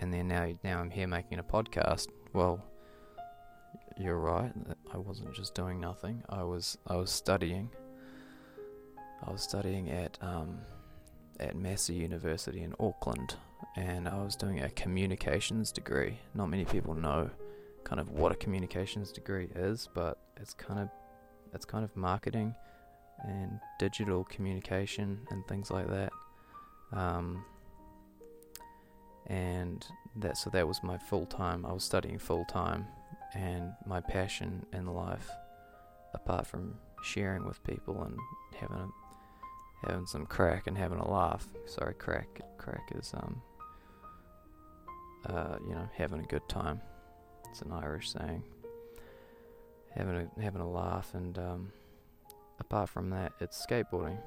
and 0.00 0.12
then 0.12 0.28
now 0.28 0.52
now 0.62 0.80
I'm 0.80 0.90
here 0.90 1.08
making 1.08 1.38
a 1.38 1.44
podcast. 1.44 2.08
Well, 2.32 2.64
you're 3.98 4.18
right. 4.18 4.52
I 4.92 4.98
wasn't 4.98 5.34
just 5.34 5.54
doing 5.54 5.80
nothing. 5.80 6.22
I 6.28 6.42
was 6.42 6.78
I 6.86 6.96
was 6.96 7.10
studying. 7.10 7.70
I 9.26 9.30
was 9.30 9.42
studying 9.42 9.90
at 9.90 10.18
um, 10.20 10.58
at 11.40 11.56
Massey 11.56 11.94
University 11.94 12.62
in 12.62 12.74
Auckland, 12.80 13.36
and 13.76 14.08
I 14.08 14.22
was 14.22 14.36
doing 14.36 14.60
a 14.60 14.68
communications 14.70 15.72
degree. 15.72 16.18
Not 16.34 16.46
many 16.46 16.64
people 16.64 16.94
know 16.94 17.30
kind 17.84 18.00
of 18.00 18.10
what 18.10 18.32
a 18.32 18.36
communications 18.36 19.12
degree 19.12 19.48
is, 19.54 19.88
but 19.94 20.18
it's 20.36 20.54
kind 20.54 20.80
of 20.80 20.88
it's 21.54 21.64
kind 21.64 21.84
of 21.84 21.94
marketing 21.96 22.54
and 23.24 23.60
digital 23.78 24.24
communication 24.24 25.20
and 25.30 25.46
things 25.46 25.70
like 25.70 25.88
that. 25.88 26.12
Um, 26.92 27.44
and 29.26 29.86
that 30.16 30.36
so 30.36 30.50
that 30.50 30.66
was 30.66 30.82
my 30.82 30.98
full 30.98 31.26
time. 31.26 31.64
I 31.64 31.72
was 31.72 31.84
studying 31.84 32.18
full 32.18 32.44
time 32.46 32.86
and 33.34 33.72
my 33.86 34.00
passion 34.00 34.64
in 34.72 34.86
life, 34.86 35.30
apart 36.14 36.46
from 36.46 36.74
sharing 37.02 37.44
with 37.44 37.62
people 37.64 38.02
and 38.02 38.16
having 38.58 38.76
a, 38.76 39.86
having 39.86 40.06
some 40.06 40.26
crack 40.26 40.66
and 40.66 40.76
having 40.76 40.98
a 40.98 41.10
laugh. 41.10 41.46
Sorry, 41.66 41.94
crack 41.94 42.40
crack 42.58 42.92
is 42.94 43.12
um 43.14 43.42
uh 45.26 45.56
you 45.66 45.74
know 45.74 45.88
having 45.96 46.20
a 46.20 46.26
good 46.26 46.48
time. 46.48 46.80
It's 47.50 47.62
an 47.62 47.72
Irish 47.72 48.10
saying. 48.12 48.42
Having 49.94 50.30
a 50.36 50.40
having 50.40 50.60
a 50.62 50.70
laugh 50.70 51.14
and 51.14 51.38
um 51.38 51.72
apart 52.60 52.88
from 52.88 53.10
that, 53.10 53.32
it's 53.40 53.64
skateboarding. 53.64 54.18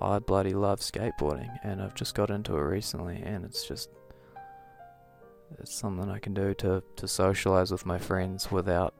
I 0.00 0.18
bloody 0.18 0.52
love 0.52 0.80
skateboarding, 0.80 1.58
and 1.62 1.80
I've 1.80 1.94
just 1.94 2.14
got 2.14 2.30
into 2.30 2.56
it 2.56 2.60
recently, 2.60 3.22
and 3.22 3.44
it's 3.44 3.66
just 3.66 3.90
it's 5.58 5.74
something 5.74 6.10
I 6.10 6.18
can 6.18 6.34
do 6.34 6.54
to, 6.54 6.82
to 6.96 7.08
socialize 7.08 7.70
with 7.70 7.86
my 7.86 7.98
friends 7.98 8.50
without 8.50 8.94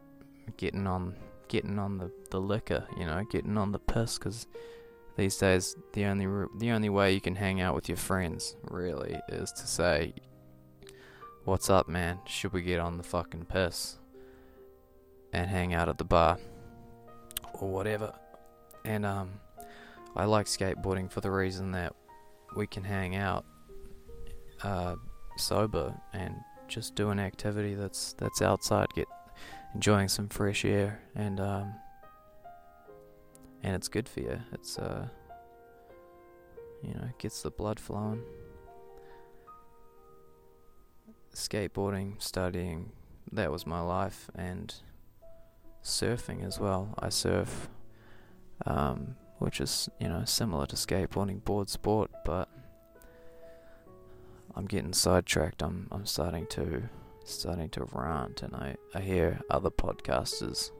getting 0.56 0.86
on 0.86 1.16
getting 1.48 1.78
on 1.78 1.98
the, 1.98 2.10
the 2.30 2.40
liquor, 2.40 2.86
you 2.98 3.04
know, 3.04 3.22
getting 3.30 3.58
on 3.58 3.72
the 3.72 3.78
piss. 3.78 4.18
Because 4.18 4.46
these 5.16 5.36
days, 5.36 5.76
the 5.92 6.04
only 6.06 6.26
the 6.58 6.70
only 6.70 6.88
way 6.88 7.12
you 7.12 7.20
can 7.20 7.36
hang 7.36 7.60
out 7.60 7.74
with 7.74 7.88
your 7.88 7.98
friends 7.98 8.56
really 8.70 9.20
is 9.28 9.52
to 9.52 9.66
say, 9.66 10.14
"What's 11.44 11.68
up, 11.68 11.88
man? 11.88 12.20
Should 12.26 12.52
we 12.52 12.62
get 12.62 12.80
on 12.80 12.96
the 12.96 13.02
fucking 13.02 13.46
piss 13.46 13.98
and 15.32 15.48
hang 15.48 15.74
out 15.74 15.88
at 15.88 15.98
the 15.98 16.04
bar 16.04 16.38
or 17.54 17.68
whatever?" 17.68 18.12
And 18.84 19.04
um, 19.06 19.40
I 20.16 20.24
like 20.24 20.46
skateboarding 20.46 21.10
for 21.10 21.20
the 21.20 21.30
reason 21.30 21.72
that 21.72 21.94
we 22.56 22.66
can 22.66 22.84
hang 22.84 23.14
out. 23.14 23.44
Uh, 24.62 24.96
sober 25.36 25.94
and 26.12 26.34
just 26.68 26.94
do 26.94 27.10
an 27.10 27.20
activity 27.20 27.74
that's 27.74 28.14
that's 28.14 28.40
outside, 28.42 28.88
get 28.94 29.08
enjoying 29.74 30.08
some 30.08 30.28
fresh 30.28 30.64
air, 30.64 31.00
and 31.14 31.40
um, 31.40 31.74
and 33.62 33.74
it's 33.74 33.88
good 33.88 34.08
for 34.08 34.20
you. 34.20 34.40
It's 34.52 34.78
uh, 34.78 35.08
you 36.82 36.94
know, 36.94 37.08
gets 37.18 37.42
the 37.42 37.50
blood 37.50 37.78
flowing. 37.78 38.22
skateboarding, 41.34 42.20
studying, 42.20 42.92
that 43.32 43.50
was 43.50 43.66
my 43.66 43.80
life, 43.80 44.30
and 44.34 44.74
surfing 45.82 46.44
as 46.46 46.58
well. 46.58 46.94
I 46.98 47.08
surf, 47.08 47.68
um, 48.66 49.16
which 49.38 49.60
is 49.60 49.88
you 50.00 50.08
know 50.08 50.24
similar 50.24 50.66
to 50.66 50.76
skateboarding, 50.76 51.44
board 51.44 51.68
sport, 51.70 52.10
but 52.24 52.48
I'm 54.54 54.66
getting 54.66 54.92
sidetracked. 54.92 55.62
I'm 55.62 55.88
I'm 55.90 56.06
starting 56.06 56.46
to 56.48 56.88
starting 57.24 57.70
to 57.70 57.84
rant, 57.92 58.42
and 58.42 58.54
I 58.54 58.76
I 58.94 59.00
hear 59.00 59.40
other 59.50 59.70
podcasters 59.70 60.70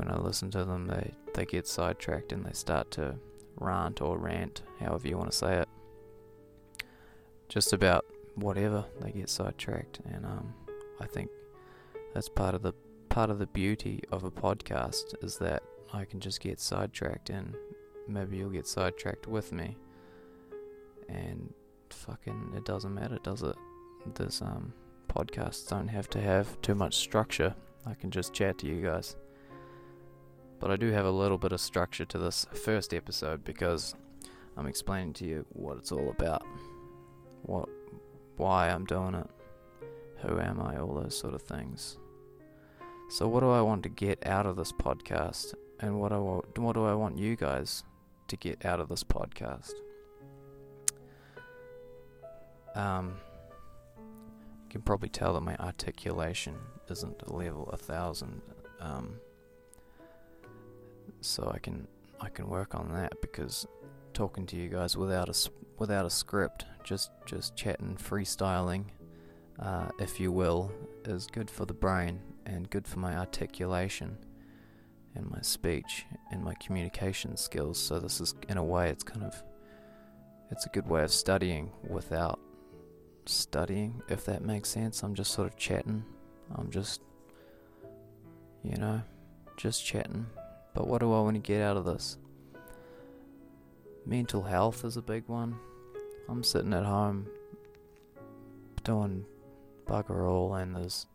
when 0.00 0.10
I 0.10 0.16
listen 0.16 0.50
to 0.52 0.64
them, 0.64 0.86
they 0.86 1.12
they 1.34 1.44
get 1.44 1.66
sidetracked 1.66 2.32
and 2.32 2.44
they 2.44 2.52
start 2.52 2.90
to 2.92 3.16
rant 3.56 4.00
or 4.00 4.16
rant, 4.16 4.62
however 4.78 5.06
you 5.06 5.18
want 5.18 5.30
to 5.30 5.36
say 5.36 5.58
it, 5.58 5.68
just 7.50 7.74
about 7.74 8.06
whatever. 8.34 8.86
They 9.00 9.12
get 9.12 9.28
sidetracked, 9.28 10.00
and 10.10 10.24
um, 10.24 10.54
I 11.00 11.06
think 11.06 11.28
that's 12.14 12.30
part 12.30 12.54
of 12.54 12.62
the 12.62 12.72
part 13.10 13.28
of 13.28 13.38
the 13.38 13.46
beauty 13.46 14.02
of 14.10 14.24
a 14.24 14.30
podcast 14.30 15.22
is 15.22 15.36
that 15.38 15.62
I 15.92 16.06
can 16.06 16.18
just 16.18 16.40
get 16.40 16.60
sidetracked, 16.60 17.28
and 17.28 17.54
maybe 18.08 18.38
you'll 18.38 18.48
get 18.48 18.66
sidetracked 18.66 19.26
with 19.26 19.52
me, 19.52 19.76
and 21.10 21.52
fucking 21.94 22.52
it 22.56 22.64
doesn't 22.64 22.94
matter, 22.94 23.18
does 23.22 23.42
it? 23.42 23.56
This 24.14 24.42
um 24.42 24.72
podcasts 25.08 25.68
don't 25.68 25.88
have 25.88 26.08
to 26.10 26.20
have 26.20 26.60
too 26.62 26.74
much 26.74 26.96
structure. 26.96 27.54
I 27.86 27.94
can 27.94 28.10
just 28.10 28.32
chat 28.32 28.58
to 28.58 28.66
you 28.66 28.82
guys. 28.82 29.16
But 30.58 30.70
I 30.70 30.76
do 30.76 30.90
have 30.92 31.06
a 31.06 31.10
little 31.10 31.38
bit 31.38 31.52
of 31.52 31.60
structure 31.60 32.04
to 32.04 32.18
this 32.18 32.46
first 32.52 32.92
episode 32.92 33.44
because 33.44 33.94
I'm 34.56 34.66
explaining 34.66 35.14
to 35.14 35.24
you 35.24 35.46
what 35.50 35.78
it's 35.78 35.90
all 35.90 36.10
about. 36.10 36.42
What 37.42 37.68
why 38.36 38.68
I'm 38.68 38.84
doing 38.84 39.14
it. 39.14 39.26
Who 40.18 40.38
am 40.38 40.60
I? 40.60 40.78
All 40.78 40.94
those 40.94 41.18
sort 41.18 41.34
of 41.34 41.42
things. 41.42 41.96
So 43.08 43.26
what 43.26 43.40
do 43.40 43.50
I 43.50 43.60
want 43.60 43.82
to 43.84 43.88
get 43.88 44.26
out 44.26 44.46
of 44.46 44.56
this 44.56 44.72
podcast 44.72 45.54
and 45.80 45.98
what 45.98 46.12
I 46.12 46.18
what 46.18 46.74
do 46.74 46.84
I 46.84 46.94
want 46.94 47.18
you 47.18 47.36
guys 47.36 47.82
to 48.28 48.36
get 48.36 48.64
out 48.64 48.80
of 48.80 48.88
this 48.88 49.02
podcast? 49.02 49.72
Um 52.74 53.16
you 54.70 54.74
can 54.74 54.82
probably 54.82 55.08
tell 55.08 55.34
that 55.34 55.40
my 55.40 55.56
articulation 55.56 56.54
isn't 56.88 57.22
a 57.26 57.32
level 57.32 57.68
a 57.72 57.76
thousand. 57.76 58.40
Um, 58.80 59.16
so 61.20 61.50
I 61.52 61.58
can 61.58 61.88
I 62.20 62.28
can 62.28 62.48
work 62.48 62.74
on 62.76 62.92
that 62.92 63.20
because 63.20 63.66
talking 64.14 64.46
to 64.46 64.56
you 64.56 64.68
guys 64.68 64.96
without 64.96 65.28
a 65.28 65.50
without 65.78 66.06
a 66.06 66.10
script, 66.10 66.66
just 66.84 67.10
just 67.26 67.56
chatting, 67.56 67.96
freestyling, 67.96 68.84
uh, 69.58 69.88
if 69.98 70.20
you 70.20 70.30
will, 70.30 70.70
is 71.04 71.26
good 71.26 71.50
for 71.50 71.66
the 71.66 71.74
brain 71.74 72.20
and 72.46 72.70
good 72.70 72.86
for 72.86 73.00
my 73.00 73.16
articulation 73.16 74.16
and 75.16 75.28
my 75.28 75.40
speech 75.40 76.06
and 76.30 76.44
my 76.44 76.54
communication 76.54 77.36
skills. 77.36 77.76
So 77.76 77.98
this 77.98 78.20
is 78.20 78.34
in 78.48 78.56
a 78.56 78.64
way 78.64 78.88
it's 78.88 79.02
kind 79.02 79.24
of 79.24 79.42
it's 80.50 80.66
a 80.66 80.68
good 80.68 80.88
way 80.88 81.02
of 81.02 81.12
studying 81.12 81.72
without 81.88 82.38
studying, 83.26 84.02
if 84.08 84.24
that 84.26 84.42
makes 84.42 84.68
sense. 84.68 85.02
I'm 85.02 85.14
just 85.14 85.32
sort 85.32 85.48
of 85.48 85.56
chatting. 85.56 86.04
I'm 86.54 86.70
just, 86.70 87.00
you 88.62 88.76
know, 88.76 89.02
just 89.56 89.84
chatting. 89.84 90.26
But 90.74 90.86
what 90.86 91.00
do 91.00 91.12
I 91.12 91.20
want 91.20 91.34
to 91.34 91.40
get 91.40 91.60
out 91.60 91.76
of 91.76 91.84
this? 91.84 92.18
Mental 94.06 94.42
health 94.42 94.84
is 94.84 94.96
a 94.96 95.02
big 95.02 95.24
one. 95.26 95.56
I'm 96.28 96.42
sitting 96.42 96.72
at 96.72 96.84
home 96.84 97.26
doing 98.84 99.24
bugger 99.86 100.28
all, 100.28 100.54
and 100.54 100.74
there's 100.74 101.06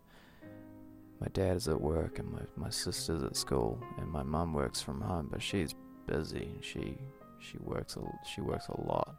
my 1.20 1.28
dad 1.30 1.56
is 1.56 1.68
at 1.68 1.80
work, 1.80 2.20
and 2.20 2.32
my, 2.32 2.42
my 2.58 2.70
sister's 2.70 3.24
at 3.24 3.36
school, 3.36 3.82
and 3.98 4.10
my 4.10 4.24
mum 4.24 4.54
works 4.54 4.82
from 4.82 5.02
home, 5.02 5.30
but 5.32 5.42
she's 5.42 5.74
busy 6.06 6.50
she 6.62 6.98
she 7.40 7.58
works 7.60 7.98
a, 7.98 8.02
she 8.26 8.42
works 8.42 8.68
a 8.68 8.82
lot 8.82 9.16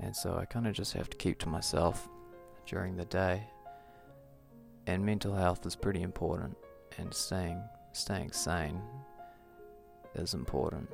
and 0.00 0.14
so 0.14 0.38
I 0.40 0.44
kind 0.44 0.66
of 0.66 0.74
just 0.74 0.92
have 0.92 1.10
to 1.10 1.16
keep 1.16 1.38
to 1.40 1.48
myself 1.48 2.08
during 2.66 2.96
the 2.96 3.04
day. 3.06 3.42
And 4.86 5.04
mental 5.04 5.34
health 5.34 5.66
is 5.66 5.76
pretty 5.76 6.02
important, 6.02 6.56
and 6.96 7.12
staying 7.12 7.62
staying 7.92 8.32
sane 8.32 8.80
is 10.14 10.34
important. 10.34 10.88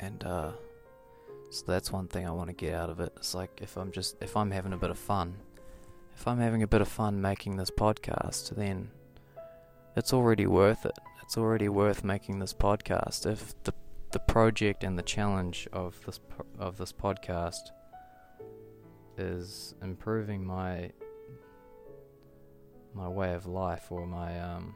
And 0.00 0.22
uh, 0.24 0.52
so 1.50 1.64
that's 1.66 1.92
one 1.92 2.08
thing 2.08 2.26
I 2.26 2.30
want 2.30 2.48
to 2.48 2.54
get 2.54 2.74
out 2.74 2.90
of 2.90 3.00
it. 3.00 3.12
It's 3.16 3.34
like 3.34 3.60
if 3.62 3.76
I'm 3.76 3.92
just 3.92 4.16
if 4.22 4.36
I'm 4.36 4.50
having 4.50 4.72
a 4.72 4.78
bit 4.78 4.90
of 4.90 4.98
fun, 4.98 5.36
if 6.16 6.26
I'm 6.28 6.38
having 6.38 6.62
a 6.62 6.66
bit 6.66 6.80
of 6.80 6.88
fun 6.88 7.20
making 7.20 7.56
this 7.56 7.70
podcast, 7.70 8.54
then 8.56 8.90
it's 9.96 10.12
already 10.12 10.46
worth 10.46 10.84
it. 10.84 10.98
It's 11.22 11.38
already 11.38 11.68
worth 11.68 12.04
making 12.04 12.38
this 12.38 12.52
podcast. 12.52 13.30
If 13.30 13.54
the 13.64 13.72
the 14.10 14.18
project 14.18 14.82
and 14.82 14.98
the 14.98 15.02
challenge 15.02 15.68
of 15.72 16.00
this 16.04 16.20
of 16.58 16.76
this 16.78 16.92
podcast 16.92 17.70
is 19.16 19.74
improving 19.82 20.44
my 20.44 20.90
my 22.94 23.08
way 23.08 23.34
of 23.34 23.46
life 23.46 23.86
or 23.90 24.06
my 24.06 24.38
um 24.40 24.74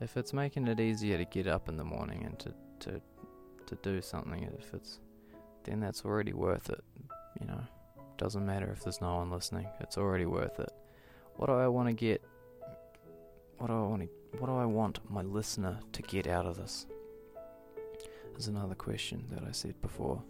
if 0.00 0.16
it's 0.16 0.32
making 0.32 0.66
it 0.68 0.80
easier 0.80 1.18
to 1.18 1.24
get 1.26 1.46
up 1.46 1.68
in 1.68 1.76
the 1.76 1.84
morning 1.84 2.24
and 2.24 2.38
to 2.38 2.54
to 2.78 3.00
to 3.66 3.74
do 3.82 4.00
something 4.00 4.44
if 4.58 4.72
it's 4.72 5.00
then 5.64 5.80
that's 5.80 6.04
already 6.04 6.32
worth 6.32 6.70
it 6.70 6.82
you 7.40 7.46
know. 7.46 7.60
Doesn't 8.16 8.44
matter 8.44 8.68
if 8.72 8.82
there's 8.82 9.00
no 9.00 9.16
one 9.16 9.30
listening 9.30 9.68
it's 9.80 9.96
already 9.98 10.26
worth 10.26 10.58
it. 10.58 10.70
What 11.36 11.46
do 11.46 11.52
i 11.52 11.68
want 11.68 11.88
to 11.88 11.92
get 11.92 12.22
what 13.58 13.68
do 13.68 13.74
i 13.74 13.86
want 13.86 14.02
to 14.02 14.08
what 14.36 14.46
do 14.46 14.56
I 14.56 14.66
want 14.66 15.00
my 15.10 15.22
listener 15.22 15.78
to 15.92 16.02
get 16.02 16.26
out 16.26 16.46
of 16.46 16.56
this? 16.56 16.86
There's 18.32 18.48
another 18.48 18.74
question 18.74 19.24
that 19.30 19.42
I 19.42 19.52
said 19.52 19.80
before. 19.80 20.22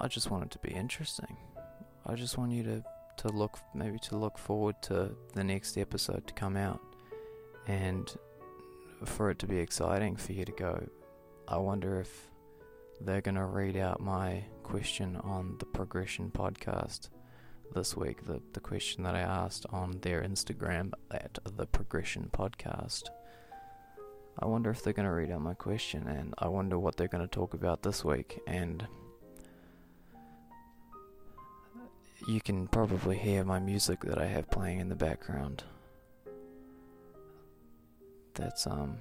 I 0.00 0.08
just 0.08 0.30
want 0.30 0.44
it 0.44 0.50
to 0.52 0.58
be 0.60 0.70
interesting. 0.70 1.36
I 2.06 2.14
just 2.14 2.38
want 2.38 2.52
you 2.52 2.62
to, 2.62 2.84
to 3.18 3.28
look, 3.28 3.58
maybe 3.74 3.98
to 4.00 4.16
look 4.16 4.38
forward 4.38 4.76
to 4.82 5.14
the 5.34 5.44
next 5.44 5.76
episode 5.76 6.26
to 6.28 6.34
come 6.34 6.56
out 6.56 6.80
and 7.66 8.16
for 9.04 9.30
it 9.30 9.38
to 9.40 9.46
be 9.46 9.58
exciting 9.58 10.16
for 10.16 10.32
you 10.32 10.44
to 10.44 10.52
go. 10.52 10.88
I 11.46 11.58
wonder 11.58 12.00
if 12.00 12.30
they're 13.00 13.20
going 13.20 13.34
to 13.34 13.44
read 13.44 13.76
out 13.76 14.00
my 14.00 14.44
question 14.62 15.16
on 15.16 15.56
the 15.58 15.66
Progression 15.66 16.30
podcast 16.30 17.08
this 17.74 17.96
week 17.96 18.24
the, 18.26 18.40
the 18.52 18.60
question 18.60 19.04
that 19.04 19.14
I 19.14 19.20
asked 19.20 19.66
on 19.70 19.98
their 20.02 20.22
Instagram 20.22 20.92
at 21.10 21.38
the 21.56 21.66
Progression 21.66 22.30
Podcast. 22.32 23.04
I 24.40 24.46
wonder 24.46 24.70
if 24.70 24.82
they're 24.82 24.92
going 24.92 25.06
to 25.06 25.12
read 25.12 25.30
out 25.30 25.40
my 25.40 25.54
question, 25.54 26.06
and 26.06 26.34
I 26.38 26.48
wonder 26.48 26.78
what 26.78 26.96
they're 26.96 27.08
going 27.08 27.26
to 27.26 27.28
talk 27.28 27.54
about 27.54 27.82
this 27.82 28.04
week. 28.04 28.38
And 28.46 28.86
you 32.28 32.40
can 32.40 32.68
probably 32.68 33.16
hear 33.16 33.44
my 33.44 33.58
music 33.58 34.00
that 34.02 34.18
I 34.18 34.26
have 34.26 34.50
playing 34.50 34.80
in 34.80 34.88
the 34.88 34.94
background. 34.94 35.64
That's 38.34 38.66
um, 38.66 38.98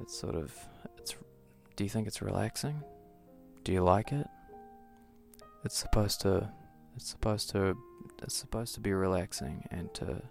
it's 0.00 0.18
sort 0.18 0.34
of 0.34 0.54
it's. 0.96 1.14
Do 1.76 1.84
you 1.84 1.90
think 1.90 2.06
it's 2.06 2.22
relaxing? 2.22 2.82
Do 3.64 3.72
you 3.72 3.82
like 3.82 4.12
it? 4.12 4.26
It's 5.66 5.78
supposed 5.78 6.20
to 6.22 6.48
it's 6.96 7.10
supposed 7.10 7.50
to 7.50 7.76
it's 8.22 8.34
supposed 8.34 8.74
to 8.74 8.80
be 8.80 8.92
relaxing 8.92 9.66
and 9.70 9.92
to 9.92 10.22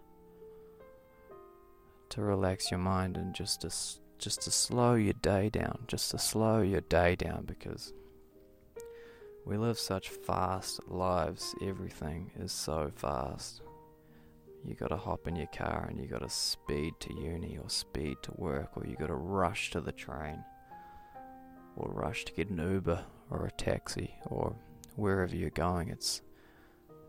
to 2.09 2.21
relax 2.21 2.71
your 2.71 2.79
mind 2.79 3.17
and 3.17 3.35
just 3.35 3.61
to 3.61 3.69
just 4.17 4.41
to 4.43 4.51
slow 4.51 4.93
your 4.95 5.13
day 5.21 5.49
down, 5.49 5.83
just 5.87 6.11
to 6.11 6.17
slow 6.17 6.61
your 6.61 6.81
day 6.81 7.15
down 7.15 7.43
because 7.45 7.93
we 9.45 9.57
live 9.57 9.77
such 9.77 10.09
fast 10.09 10.79
lives. 10.87 11.53
Everything 11.61 12.31
is 12.39 12.51
so 12.51 12.91
fast. 12.95 13.61
You 14.63 14.73
gotta 14.73 14.97
hop 14.97 15.27
in 15.27 15.35
your 15.35 15.47
car 15.47 15.87
and 15.89 15.99
you 15.99 16.07
gotta 16.07 16.29
speed 16.29 16.93
to 17.01 17.13
uni 17.13 17.57
or 17.61 17.69
speed 17.69 18.17
to 18.23 18.31
work 18.35 18.71
or 18.75 18.87
you 18.87 18.95
gotta 18.95 19.13
rush 19.13 19.69
to 19.71 19.81
the 19.81 19.91
train 19.91 20.43
or 21.75 21.91
rush 21.91 22.25
to 22.25 22.33
get 22.33 22.49
an 22.49 22.57
Uber 22.57 23.03
or 23.29 23.45
a 23.45 23.51
taxi 23.51 24.15
or 24.25 24.55
wherever 24.95 25.35
you're 25.35 25.49
going, 25.49 25.89
it's 25.89 26.21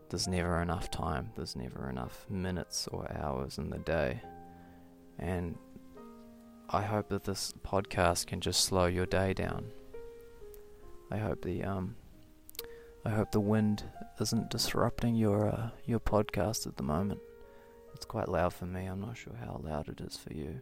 there's 0.09 0.27
never 0.27 0.61
enough 0.61 0.89
time. 0.89 1.31
There's 1.35 1.55
never 1.55 1.89
enough 1.89 2.25
minutes 2.29 2.87
or 2.87 3.11
hours 3.11 3.57
in 3.57 3.69
the 3.69 3.79
day. 3.79 4.21
And 5.19 5.57
I 6.69 6.81
hope 6.81 7.09
that 7.09 7.25
this 7.25 7.53
podcast 7.65 8.27
can 8.27 8.39
just 8.39 8.61
slow 8.61 8.85
your 8.85 9.05
day 9.05 9.33
down. 9.33 9.71
I 11.11 11.17
hope 11.17 11.41
the 11.41 11.63
um 11.63 11.95
I 13.05 13.09
hope 13.09 13.31
the 13.31 13.39
wind 13.39 13.83
isn't 14.19 14.49
disrupting 14.49 15.15
your 15.15 15.47
uh, 15.47 15.69
your 15.85 15.99
podcast 15.99 16.67
at 16.67 16.77
the 16.77 16.83
moment. 16.83 17.21
It's 17.93 18.05
quite 18.05 18.27
loud 18.29 18.53
for 18.53 18.65
me. 18.65 18.85
I'm 18.85 19.01
not 19.01 19.17
sure 19.17 19.35
how 19.39 19.61
loud 19.63 19.87
it 19.87 20.01
is 20.01 20.17
for 20.17 20.33
you. 20.33 20.61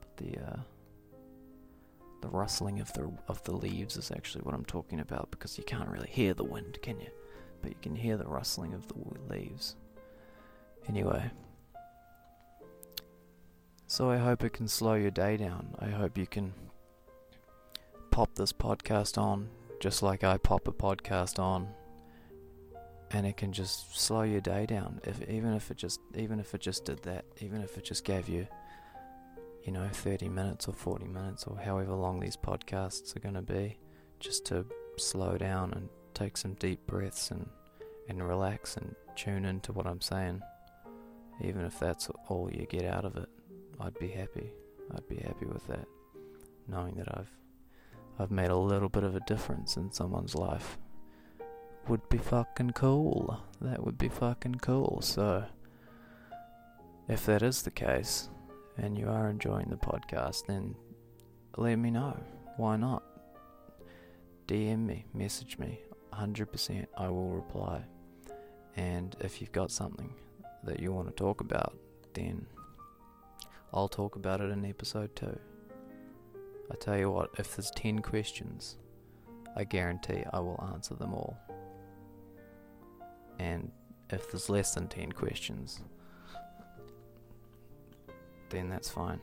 But 0.00 0.16
the 0.18 0.38
uh 0.38 0.56
The 2.20 2.28
rustling 2.28 2.80
of 2.80 2.92
the 2.94 3.10
of 3.28 3.42
the 3.44 3.52
leaves 3.52 3.96
is 3.96 4.10
actually 4.10 4.42
what 4.42 4.54
I'm 4.54 4.64
talking 4.64 5.00
about 5.00 5.30
because 5.30 5.56
you 5.56 5.64
can't 5.64 5.88
really 5.88 6.08
hear 6.08 6.34
the 6.34 6.44
wind, 6.44 6.78
can 6.82 7.00
you? 7.00 7.10
But 7.62 7.70
you 7.70 7.76
can 7.80 7.96
hear 7.96 8.16
the 8.16 8.26
rustling 8.26 8.74
of 8.74 8.86
the 8.88 8.94
leaves. 9.28 9.76
Anyway, 10.88 11.30
so 13.86 14.10
I 14.10 14.16
hope 14.16 14.42
it 14.42 14.52
can 14.52 14.68
slow 14.68 14.94
your 14.94 15.10
day 15.10 15.36
down. 15.36 15.74
I 15.78 15.86
hope 15.86 16.18
you 16.18 16.26
can 16.26 16.52
pop 18.10 18.34
this 18.34 18.52
podcast 18.52 19.16
on 19.16 19.48
just 19.80 20.02
like 20.02 20.24
I 20.24 20.38
pop 20.38 20.66
a 20.66 20.72
podcast 20.72 21.38
on 21.38 21.68
and 23.10 23.26
it 23.26 23.36
can 23.36 23.52
just 23.52 23.98
slow 23.98 24.22
your 24.22 24.40
day 24.40 24.66
down 24.66 25.00
if 25.04 25.22
even 25.28 25.54
if 25.54 25.70
it 25.70 25.76
just 25.76 26.00
even 26.14 26.40
if 26.40 26.54
it 26.54 26.60
just 26.60 26.84
did 26.84 27.02
that 27.04 27.24
even 27.40 27.62
if 27.62 27.78
it 27.78 27.84
just 27.84 28.04
gave 28.04 28.28
you 28.28 28.46
you 29.64 29.72
know 29.72 29.88
30 29.92 30.28
minutes 30.28 30.68
or 30.68 30.72
40 30.72 31.06
minutes 31.06 31.44
or 31.44 31.58
however 31.58 31.94
long 31.94 32.20
these 32.20 32.36
podcasts 32.36 33.14
are 33.16 33.20
going 33.20 33.34
to 33.34 33.42
be 33.42 33.78
just 34.20 34.46
to 34.46 34.64
slow 34.96 35.36
down 35.36 35.72
and 35.74 35.88
take 36.14 36.36
some 36.36 36.54
deep 36.54 36.86
breaths 36.86 37.30
and 37.30 37.48
and 38.08 38.26
relax 38.26 38.76
and 38.76 38.94
tune 39.16 39.44
into 39.44 39.72
what 39.72 39.86
I'm 39.86 40.00
saying 40.00 40.40
even 41.42 41.64
if 41.64 41.78
that's 41.78 42.08
all 42.28 42.50
you 42.52 42.66
get 42.66 42.84
out 42.84 43.04
of 43.04 43.16
it 43.16 43.28
I'd 43.80 43.98
be 43.98 44.08
happy 44.08 44.50
I'd 44.94 45.08
be 45.08 45.16
happy 45.16 45.46
with 45.46 45.66
that 45.68 45.86
knowing 46.66 46.94
that 46.94 47.08
I've 47.16 47.30
I've 48.18 48.30
made 48.30 48.50
a 48.50 48.56
little 48.56 48.88
bit 48.88 49.04
of 49.04 49.14
a 49.14 49.20
difference 49.20 49.76
in 49.76 49.92
someone's 49.92 50.34
life 50.34 50.78
would 51.88 52.08
be 52.08 52.18
fucking 52.18 52.72
cool. 52.72 53.40
That 53.60 53.84
would 53.84 53.96
be 53.96 54.08
fucking 54.08 54.56
cool. 54.56 55.00
So, 55.02 55.44
if 57.08 57.24
that 57.26 57.42
is 57.42 57.62
the 57.62 57.70
case, 57.70 58.28
and 58.78 58.96
you 58.96 59.08
are 59.08 59.28
enjoying 59.28 59.68
the 59.68 59.76
podcast, 59.76 60.46
then 60.46 60.74
let 61.56 61.76
me 61.76 61.90
know. 61.90 62.16
Why 62.56 62.76
not? 62.76 63.02
DM 64.46 64.86
me, 64.86 65.04
message 65.12 65.58
me. 65.58 65.80
100% 66.12 66.86
I 66.96 67.08
will 67.08 67.30
reply. 67.30 67.82
And 68.76 69.16
if 69.20 69.40
you've 69.40 69.52
got 69.52 69.70
something 69.70 70.14
that 70.64 70.80
you 70.80 70.92
want 70.92 71.08
to 71.08 71.14
talk 71.14 71.40
about, 71.40 71.76
then 72.14 72.46
I'll 73.72 73.88
talk 73.88 74.16
about 74.16 74.40
it 74.40 74.50
in 74.50 74.64
episode 74.64 75.14
2. 75.16 75.38
I 76.70 76.74
tell 76.76 76.98
you 76.98 77.10
what, 77.10 77.30
if 77.38 77.56
there's 77.56 77.70
10 77.72 78.00
questions, 78.00 78.76
I 79.56 79.64
guarantee 79.64 80.22
I 80.32 80.40
will 80.40 80.62
answer 80.72 80.94
them 80.94 81.14
all. 81.14 81.36
And 83.38 83.70
if 84.10 84.30
there's 84.30 84.48
less 84.48 84.74
than 84.74 84.88
10 84.88 85.12
questions, 85.12 85.80
then 88.50 88.68
that's 88.68 88.88
fine. 88.90 89.20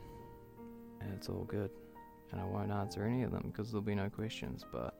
And 1.00 1.12
it's 1.14 1.28
all 1.28 1.44
good. 1.44 1.70
And 2.32 2.40
I 2.40 2.44
won't 2.44 2.72
answer 2.72 3.04
any 3.04 3.22
of 3.22 3.30
them 3.30 3.44
because 3.46 3.70
there'll 3.70 3.82
be 3.82 3.94
no 3.94 4.08
questions, 4.08 4.64
but 4.72 4.94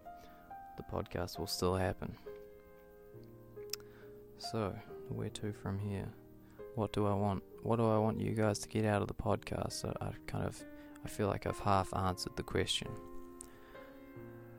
the 0.76 0.82
podcast 0.82 1.38
will 1.38 1.46
still 1.46 1.74
happen. 1.74 2.16
So, 4.38 4.74
where 5.08 5.30
to 5.30 5.52
from 5.52 5.78
here? 5.78 6.08
What 6.74 6.92
do 6.92 7.06
I 7.06 7.14
want? 7.14 7.42
What 7.62 7.76
do 7.76 7.88
I 7.88 7.98
want 7.98 8.20
you 8.20 8.32
guys 8.32 8.58
to 8.60 8.68
get 8.68 8.84
out 8.84 9.00
of 9.00 9.08
the 9.08 9.14
podcast? 9.14 9.72
So 9.72 9.94
I 10.00 10.10
kind 10.26 10.44
of 10.44 10.62
I 11.04 11.08
feel 11.08 11.26
like 11.28 11.46
I've 11.46 11.58
half 11.58 11.94
answered 11.94 12.36
the 12.36 12.42
question. 12.42 12.88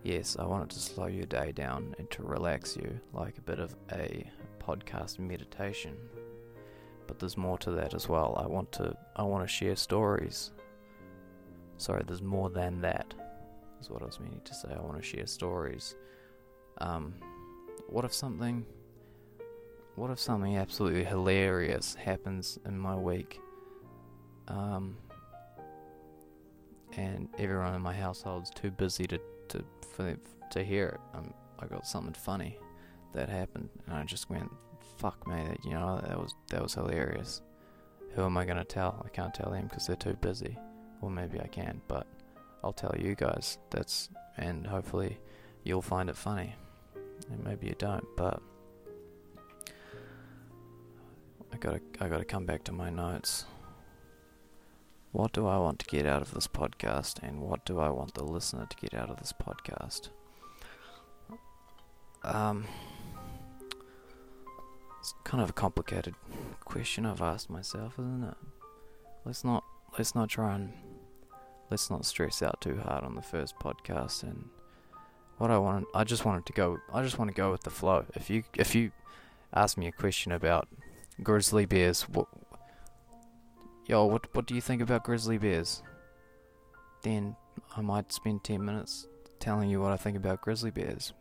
Yes, 0.03 0.35
I 0.39 0.45
want 0.45 0.71
it 0.71 0.73
to 0.73 0.79
slow 0.79 1.07
your 1.07 1.25
day 1.25 1.51
down 1.51 1.93
and 1.99 2.09
to 2.11 2.23
relax 2.23 2.75
you, 2.75 2.99
like 3.13 3.37
a 3.37 3.41
bit 3.41 3.59
of 3.59 3.75
a 3.91 4.29
podcast 4.59 5.19
meditation. 5.19 5.95
But 7.07 7.19
there's 7.19 7.37
more 7.37 7.57
to 7.59 7.71
that 7.71 7.93
as 7.93 8.09
well. 8.09 8.37
I 8.43 8.47
want 8.47 8.71
to 8.73 8.95
I 9.15 9.23
want 9.23 9.43
to 9.43 9.47
share 9.47 9.75
stories. 9.75 10.51
Sorry, 11.77 12.03
there's 12.05 12.21
more 12.21 12.49
than 12.49 12.81
that. 12.81 13.13
Is 13.79 13.89
what 13.89 14.01
I 14.01 14.05
was 14.05 14.19
meaning 14.19 14.41
to 14.43 14.53
say. 14.53 14.69
I 14.75 14.81
want 14.81 14.97
to 14.97 15.03
share 15.03 15.27
stories. 15.27 15.95
Um, 16.79 17.13
what 17.87 18.05
if 18.05 18.13
something 18.13 18.65
what 19.95 20.11
if 20.11 20.19
something 20.19 20.57
absolutely 20.57 21.03
hilarious 21.03 21.95
happens 21.95 22.59
in 22.65 22.77
my 22.77 22.95
week? 22.95 23.39
Um, 24.47 24.97
and 26.95 27.29
everyone 27.37 27.73
in 27.73 27.81
my 27.81 27.93
household's 27.93 28.49
too 28.49 28.71
busy 28.71 29.07
to 29.07 29.19
to 29.49 29.63
for, 29.95 30.15
to 30.51 30.63
hear 30.63 30.87
it. 30.87 31.17
Um, 31.17 31.33
I 31.59 31.65
got 31.65 31.87
something 31.87 32.13
funny 32.13 32.59
that 33.13 33.29
happened, 33.29 33.69
and 33.85 33.95
I 33.95 34.03
just 34.03 34.29
went, 34.29 34.51
"Fuck 34.97 35.27
me!" 35.27 35.57
You 35.63 35.71
know 35.71 35.99
that 36.07 36.19
was 36.19 36.35
that 36.49 36.61
was 36.61 36.73
hilarious. 36.73 37.41
Who 38.13 38.23
am 38.23 38.37
I 38.37 38.45
gonna 38.45 38.65
tell? 38.65 39.03
I 39.05 39.09
can't 39.09 39.33
tell 39.33 39.51
them 39.51 39.67
because 39.67 39.87
they're 39.87 39.95
too 39.95 40.15
busy. 40.15 40.57
Or 41.01 41.11
maybe 41.11 41.39
I 41.39 41.47
can, 41.47 41.81
but 41.87 42.07
I'll 42.63 42.73
tell 42.73 42.95
you 42.97 43.15
guys. 43.15 43.59
That's 43.69 44.09
and 44.37 44.65
hopefully 44.65 45.19
you'll 45.63 45.81
find 45.81 46.09
it 46.09 46.15
funny, 46.15 46.55
and 47.31 47.43
maybe 47.43 47.67
you 47.67 47.75
don't. 47.77 48.05
But 48.15 48.41
I 51.53 51.57
gotta 51.57 51.81
I 51.99 52.07
gotta 52.07 52.25
come 52.25 52.45
back 52.45 52.63
to 52.65 52.71
my 52.71 52.89
notes. 52.89 53.45
What 55.11 55.31
do 55.33 55.47
I 55.47 55.57
want 55.57 55.79
to 55.79 55.85
get 55.85 56.05
out 56.05 56.21
of 56.21 56.33
this 56.33 56.47
podcast, 56.47 57.23
and 57.23 57.41
what 57.41 57.65
do 57.65 57.79
I 57.79 57.89
want 57.89 58.13
the 58.13 58.23
listener 58.23 58.67
to 58.69 58.77
get 58.77 58.93
out 58.93 59.09
of 59.09 59.17
this 59.17 59.33
podcast? 59.33 60.09
Um, 62.23 62.65
it's 64.99 65.13
kind 65.23 65.41
of 65.41 65.49
a 65.49 65.53
complicated 65.53 66.15
question 66.65 67.05
I've 67.05 67.21
asked 67.21 67.49
myself, 67.49 67.93
isn't 67.93 68.23
it? 68.23 68.37
Let's 69.25 69.43
not 69.43 69.63
let's 69.97 70.15
not 70.15 70.29
try 70.29 70.55
and 70.55 70.73
let's 71.69 71.89
not 71.89 72.05
stress 72.05 72.41
out 72.41 72.61
too 72.61 72.77
hard 72.77 73.03
on 73.03 73.15
the 73.15 73.21
first 73.21 73.57
podcast. 73.59 74.23
And 74.23 74.49
what 75.37 75.51
I 75.51 75.57
want, 75.57 75.87
I 75.93 76.03
just 76.03 76.25
wanted 76.25 76.45
to 76.47 76.53
go. 76.53 76.77
I 76.93 77.03
just 77.03 77.17
want 77.17 77.29
to 77.29 77.35
go 77.35 77.51
with 77.51 77.63
the 77.63 77.69
flow. 77.69 78.05
If 78.15 78.29
you 78.29 78.43
if 78.55 78.75
you 78.75 78.91
ask 79.53 79.77
me 79.77 79.87
a 79.87 79.91
question 79.91 80.31
about 80.31 80.67
grizzly 81.23 81.65
bears, 81.65 82.03
what 82.03 82.27
yo, 83.85 84.05
what 84.05 84.33
what 84.35 84.45
do 84.45 84.55
you 84.55 84.61
think 84.61 84.81
about 84.81 85.03
grizzly 85.03 85.37
bears? 85.37 85.81
Then 87.03 87.35
I 87.75 87.81
might 87.81 88.11
spend 88.11 88.43
ten 88.43 88.63
minutes 88.65 89.07
telling 89.39 89.69
you 89.69 89.81
what 89.81 89.91
I 89.91 89.97
think 89.97 90.17
about 90.17 90.41
grizzly 90.41 90.71
bears. 90.71 91.13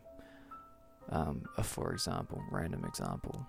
Um, 1.09 1.45
for 1.63 1.93
example, 1.93 2.43
random 2.51 2.83
example. 2.83 3.47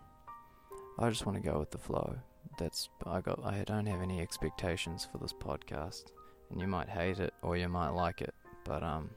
I 0.99 1.11
just 1.11 1.27
want 1.27 1.41
to 1.41 1.49
go 1.49 1.59
with 1.59 1.71
the 1.71 1.79
flow. 1.79 2.17
That's 2.59 2.89
I 3.07 3.21
got. 3.21 3.45
I 3.45 3.63
don't 3.65 3.87
have 3.87 4.03
any 4.03 4.21
expectations 4.21 5.07
for 5.11 5.19
this 5.19 5.33
podcast, 5.33 6.07
and 6.51 6.61
you 6.61 6.67
might 6.67 6.89
hate 6.89 7.21
it 7.21 7.33
or 7.41 7.57
you 7.57 7.69
might 7.69 7.91
like 7.91 8.21
it, 8.21 8.35
but 8.65 8.83
um, 8.83 9.11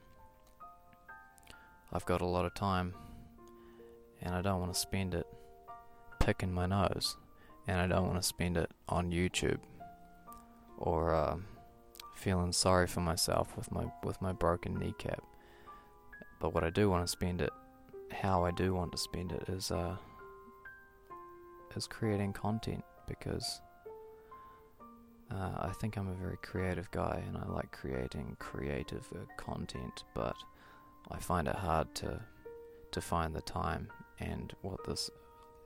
I've 1.92 2.06
got 2.06 2.20
a 2.20 2.26
lot 2.26 2.44
of 2.44 2.54
time, 2.54 2.94
and 4.20 4.32
I 4.32 4.42
don't 4.42 4.60
want 4.60 4.72
to 4.72 4.78
spend 4.78 5.14
it 5.14 5.26
picking 6.20 6.52
my 6.52 6.66
nose, 6.66 7.16
and 7.66 7.80
I 7.80 7.88
don't 7.88 8.06
want 8.06 8.22
to 8.22 8.26
spend 8.26 8.56
it 8.56 8.70
on 8.88 9.10
YouTube 9.10 9.58
or 10.78 11.12
uh, 11.12 11.36
feeling 12.14 12.52
sorry 12.52 12.86
for 12.86 13.00
myself 13.00 13.56
with 13.56 13.72
my 13.72 13.86
with 14.04 14.22
my 14.22 14.32
broken 14.32 14.78
kneecap. 14.78 15.22
But 16.38 16.54
what 16.54 16.62
I 16.62 16.70
do 16.70 16.88
want 16.88 17.04
to 17.04 17.10
spend 17.10 17.42
it, 17.42 17.50
how 18.12 18.44
I 18.44 18.52
do 18.52 18.72
want 18.72 18.92
to 18.92 18.98
spend 18.98 19.32
it, 19.32 19.48
is 19.48 19.72
uh, 19.72 19.96
is 21.76 21.86
creating 21.86 22.32
content 22.32 22.84
because 23.06 23.60
uh, 25.30 25.50
I 25.60 25.72
think 25.80 25.96
I'm 25.96 26.08
a 26.08 26.14
very 26.14 26.36
creative 26.42 26.90
guy 26.90 27.22
and 27.26 27.36
I 27.36 27.46
like 27.46 27.72
creating 27.72 28.36
creative 28.38 29.06
uh, 29.14 29.20
content, 29.36 30.04
but 30.14 30.36
I 31.10 31.18
find 31.18 31.48
it 31.48 31.56
hard 31.56 31.94
to 31.96 32.20
to 32.92 33.00
find 33.00 33.34
the 33.34 33.40
time. 33.42 33.88
And 34.20 34.52
what 34.60 34.84
this 34.86 35.10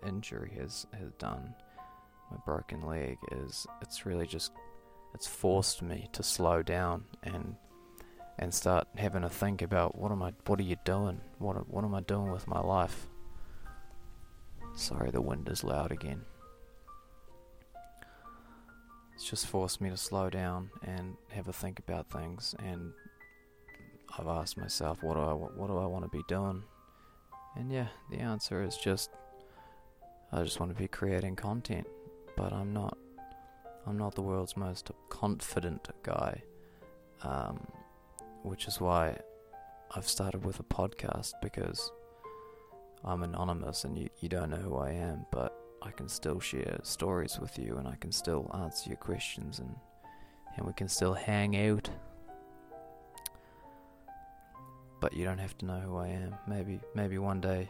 injury 0.07 0.53
has 0.59 0.87
has 0.93 1.13
done, 1.19 1.55
my 2.31 2.37
broken 2.47 2.87
leg, 2.87 3.19
is 3.33 3.67
it's 3.83 4.07
really 4.07 4.27
just 4.27 4.53
it's 5.15 5.27
forced 5.27 5.83
me 5.83 6.09
to 6.13 6.23
slow 6.23 6.63
down 6.63 7.05
and 7.23 7.57
and 8.39 8.53
start 8.53 8.87
having 8.97 9.23
to 9.23 9.29
think 9.29 9.63
about 9.63 9.97
what 9.97 10.13
am 10.13 10.23
I 10.23 10.33
what 10.47 10.61
are 10.61 10.65
you 10.65 10.77
doing? 10.85 11.21
What 11.39 11.69
what 11.69 11.85
am 11.85 11.95
I 11.95 12.01
doing 12.01 12.31
with 12.31 12.47
my 12.47 12.61
life? 12.61 13.09
Sorry 14.77 15.11
the 15.11 15.23
wind 15.23 15.49
is 15.49 15.65
loud 15.65 15.91
again. 15.91 16.21
It's 19.15 19.25
just 19.25 19.47
forced 19.47 19.81
me 19.81 19.89
to 19.89 19.97
slow 19.97 20.29
down 20.29 20.71
and 20.83 21.17
have 21.31 21.49
a 21.49 21.53
think 21.53 21.79
about 21.79 22.11
things 22.11 22.55
and 22.59 22.93
I've 24.19 24.27
asked 24.27 24.59
myself 24.59 25.03
what 25.03 25.15
do 25.15 25.21
I 25.21 25.33
what 25.33 25.69
do 25.69 25.79
I 25.79 25.87
want 25.87 26.05
to 26.05 26.11
be 26.11 26.23
doing? 26.29 26.63
And 27.57 27.73
yeah, 27.73 27.89
the 28.11 28.19
answer 28.19 28.63
is 28.63 28.77
just 28.77 29.09
I 30.31 30.43
just 30.43 30.61
want 30.61 30.77
to 30.77 30.79
be 30.79 30.89
creating 30.89 31.37
content, 31.37 31.87
but 32.37 32.53
I'm 32.53 32.75
not 32.75 32.99
I'm 33.87 33.97
not 33.97 34.15
the 34.15 34.23
world's 34.23 34.59
most 34.59 34.91
confident 35.09 35.89
guy, 36.03 36.43
um, 37.23 37.67
which 38.43 38.69
is 38.69 38.79
why 38.79 39.17
I've 39.95 40.07
started 40.07 40.45
with 40.45 40.61
a 40.61 40.65
podcast 40.65 41.33
because 41.41 41.91
I'm 43.05 43.23
anonymous 43.23 43.85
and 43.85 43.97
you, 43.99 44.09
you 44.21 44.29
don't 44.29 44.51
know 44.51 44.57
who 44.57 44.77
I 44.77 44.91
am, 44.93 45.27
but 45.31 45.57
I 45.83 45.91
can 45.91 46.09
still 46.09 46.41
share 46.41 46.79
stories 46.83 47.39
with 47.41 47.59
you 47.59 47.77
and 47.77 47.87
I 47.87 47.97
can 47.97 48.11
still 48.13 48.51
answer 48.55 48.91
your 48.91 48.97
questions 48.97 49.59
and, 49.59 49.75
and 50.57 50.67
we 50.67 50.73
can 50.73 50.89
still 50.89 51.15
hang 51.15 51.57
out. 51.57 51.91
but 55.01 55.13
you 55.13 55.25
don't 55.25 55.39
have 55.39 55.57
to 55.59 55.67
know 55.67 55.79
who 55.81 55.97
I 55.97 56.09
am. 56.09 56.35
Maybe 56.47 56.81
maybe 56.95 57.19
one 57.19 57.41
day, 57.41 57.69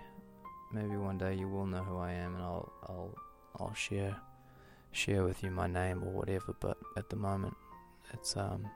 maybe 0.72 0.96
one 0.96 1.18
day 1.18 1.34
you 1.34 1.48
will 1.48 1.66
know 1.66 1.82
who 1.82 1.98
I 1.98 2.12
am, 2.12 2.34
and 2.34 2.42
I'll 2.42 2.72
I'll 2.88 3.14
I'll 3.58 3.74
share 3.74 4.16
share 4.92 5.24
with 5.24 5.42
you 5.42 5.50
my 5.50 5.66
name 5.66 6.02
or 6.02 6.10
whatever. 6.10 6.54
But 6.58 6.78
at 6.96 7.10
the 7.10 7.16
moment, 7.16 7.54
it's 8.12 8.36
um 8.36 8.66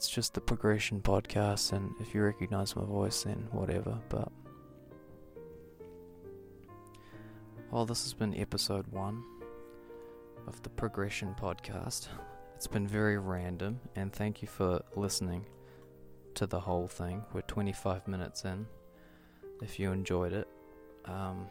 it's 0.00 0.08
just 0.08 0.32
the 0.32 0.40
progression 0.40 1.02
podcast, 1.02 1.74
and 1.74 1.94
if 2.00 2.14
you 2.14 2.22
recognize 2.22 2.74
my 2.74 2.86
voice, 2.86 3.24
then 3.24 3.46
whatever. 3.52 3.98
But 4.08 4.32
well, 7.70 7.84
this 7.84 8.04
has 8.04 8.14
been 8.14 8.34
episode 8.34 8.86
one 8.86 9.22
of 10.46 10.62
the 10.62 10.70
progression 10.70 11.36
podcast. 11.38 12.08
It's 12.54 12.66
been 12.66 12.88
very 12.88 13.18
random, 13.18 13.78
and 13.94 14.10
thank 14.10 14.40
you 14.40 14.48
for 14.48 14.82
listening 14.96 15.44
to 16.32 16.46
the 16.46 16.60
whole 16.60 16.88
thing. 16.88 17.22
We're 17.34 17.42
25 17.42 18.08
minutes 18.08 18.46
in. 18.46 18.64
If 19.60 19.78
you 19.78 19.92
enjoyed 19.92 20.32
it, 20.32 20.48
um, 21.04 21.46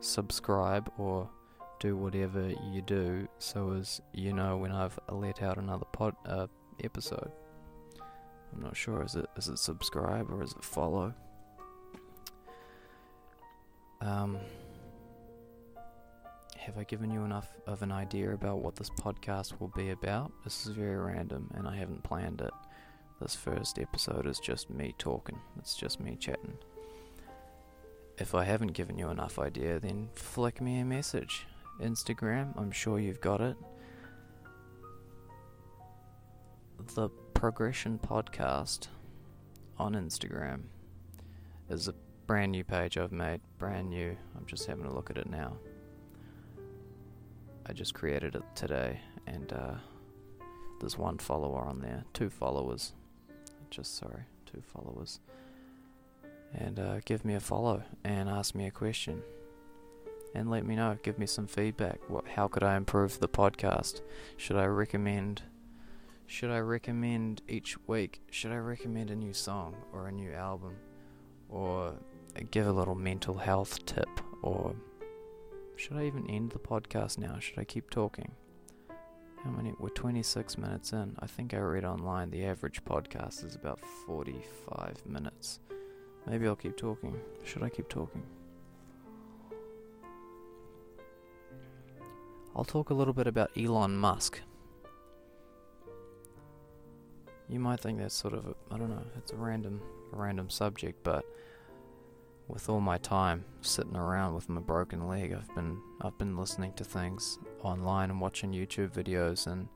subscribe 0.00 0.90
or 0.98 1.30
do 1.78 1.96
whatever 1.96 2.52
you 2.72 2.82
do 2.82 3.28
so 3.38 3.74
as 3.74 4.00
you 4.12 4.32
know 4.32 4.56
when 4.56 4.72
I've 4.72 4.98
let 5.08 5.44
out 5.44 5.58
another 5.58 5.86
pod 5.92 6.16
uh, 6.26 6.48
episode. 6.82 7.30
I'm 8.54 8.62
not 8.62 8.76
sure. 8.76 9.02
Is 9.02 9.14
it 9.14 9.26
is 9.36 9.48
it 9.48 9.58
subscribe 9.58 10.30
or 10.30 10.42
is 10.42 10.52
it 10.52 10.64
follow? 10.64 11.14
Um, 14.00 14.38
have 16.58 16.76
I 16.76 16.84
given 16.84 17.10
you 17.10 17.24
enough 17.24 17.48
of 17.66 17.82
an 17.82 17.92
idea 17.92 18.32
about 18.32 18.58
what 18.58 18.76
this 18.76 18.90
podcast 18.90 19.60
will 19.60 19.72
be 19.76 19.90
about? 19.90 20.32
This 20.44 20.66
is 20.66 20.72
very 20.74 20.96
random 20.96 21.50
and 21.54 21.66
I 21.66 21.76
haven't 21.76 22.02
planned 22.02 22.40
it. 22.40 22.52
This 23.20 23.36
first 23.36 23.78
episode 23.78 24.26
is 24.26 24.38
just 24.40 24.70
me 24.70 24.94
talking. 24.98 25.38
It's 25.58 25.76
just 25.76 26.00
me 26.00 26.16
chatting. 26.18 26.58
If 28.18 28.34
I 28.34 28.44
haven't 28.44 28.72
given 28.72 28.98
you 28.98 29.08
enough 29.10 29.38
idea, 29.38 29.78
then 29.78 30.08
flick 30.14 30.60
me 30.60 30.80
a 30.80 30.84
message. 30.84 31.46
Instagram, 31.80 32.56
I'm 32.56 32.70
sure 32.70 32.98
you've 32.98 33.20
got 33.20 33.40
it. 33.40 33.56
The 36.94 37.08
Progression 37.42 37.98
Podcast 37.98 38.86
on 39.76 39.94
Instagram 39.94 40.60
is 41.68 41.88
a 41.88 41.94
brand 42.28 42.52
new 42.52 42.62
page 42.62 42.96
I've 42.96 43.10
made. 43.10 43.40
Brand 43.58 43.90
new. 43.90 44.16
I'm 44.36 44.46
just 44.46 44.66
having 44.66 44.84
a 44.84 44.94
look 44.94 45.10
at 45.10 45.18
it 45.18 45.28
now. 45.28 45.56
I 47.66 47.72
just 47.72 47.94
created 47.94 48.36
it 48.36 48.44
today, 48.54 49.00
and 49.26 49.52
uh, 49.52 49.74
there's 50.78 50.96
one 50.96 51.18
follower 51.18 51.62
on 51.62 51.80
there. 51.80 52.04
Two 52.12 52.30
followers. 52.30 52.92
Just 53.70 53.96
sorry, 53.96 54.22
two 54.46 54.62
followers. 54.64 55.18
And 56.54 56.78
uh, 56.78 57.00
give 57.04 57.24
me 57.24 57.34
a 57.34 57.40
follow 57.40 57.82
and 58.04 58.28
ask 58.28 58.54
me 58.54 58.68
a 58.68 58.70
question 58.70 59.20
and 60.32 60.48
let 60.48 60.64
me 60.64 60.76
know. 60.76 60.96
Give 61.02 61.18
me 61.18 61.26
some 61.26 61.48
feedback. 61.48 61.98
What? 62.06 62.28
How 62.28 62.46
could 62.46 62.62
I 62.62 62.76
improve 62.76 63.18
the 63.18 63.28
podcast? 63.28 64.00
Should 64.36 64.58
I 64.58 64.66
recommend? 64.66 65.42
Should 66.26 66.50
I 66.50 66.58
recommend 66.58 67.42
each 67.46 67.76
week? 67.86 68.22
Should 68.30 68.52
I 68.52 68.56
recommend 68.56 69.10
a 69.10 69.16
new 69.16 69.32
song 69.32 69.76
or 69.92 70.08
a 70.08 70.12
new 70.12 70.32
album, 70.32 70.76
or 71.48 71.94
give 72.50 72.66
a 72.66 72.72
little 72.72 72.94
mental 72.94 73.36
health 73.36 73.84
tip? 73.84 74.08
Or 74.42 74.74
should 75.76 75.96
I 75.96 76.06
even 76.06 76.28
end 76.28 76.50
the 76.50 76.58
podcast 76.58 77.18
now? 77.18 77.38
Should 77.38 77.58
I 77.58 77.64
keep 77.64 77.90
talking? 77.90 78.32
How 79.44 79.50
many? 79.50 79.74
We're 79.78 79.90
26 79.90 80.56
minutes 80.56 80.92
in. 80.92 81.16
I 81.18 81.26
think 81.26 81.52
I 81.52 81.58
read 81.58 81.84
online 81.84 82.30
the 82.30 82.44
average 82.44 82.82
podcast 82.84 83.44
is 83.44 83.54
about 83.54 83.80
45 84.06 85.04
minutes. 85.04 85.60
Maybe 86.26 86.46
I'll 86.46 86.56
keep 86.56 86.76
talking. 86.76 87.20
Should 87.44 87.62
I 87.62 87.68
keep 87.68 87.88
talking? 87.88 88.22
I'll 92.54 92.64
talk 92.64 92.90
a 92.90 92.94
little 92.94 93.14
bit 93.14 93.26
about 93.26 93.50
Elon 93.56 93.96
Musk. 93.96 94.40
You 97.48 97.60
might 97.60 97.80
think 97.80 97.98
that's 97.98 98.14
sort 98.14 98.34
of 98.34 98.54
I 98.70 98.78
don't 98.78 98.90
know, 98.90 99.02
it's 99.16 99.32
a 99.32 99.36
random 99.36 99.80
a 100.12 100.16
random 100.16 100.50
subject, 100.50 101.02
but 101.02 101.24
with 102.48 102.68
all 102.68 102.80
my 102.80 102.98
time 102.98 103.44
sitting 103.60 103.96
around 103.96 104.34
with 104.34 104.48
my 104.48 104.60
broken 104.60 105.08
leg, 105.08 105.32
I've 105.32 105.54
been 105.54 105.80
I've 106.00 106.18
been 106.18 106.36
listening 106.36 106.72
to 106.74 106.84
things 106.84 107.38
online 107.62 108.10
and 108.10 108.20
watching 108.20 108.52
YouTube 108.52 108.90
videos 108.90 109.46
and 109.46 109.68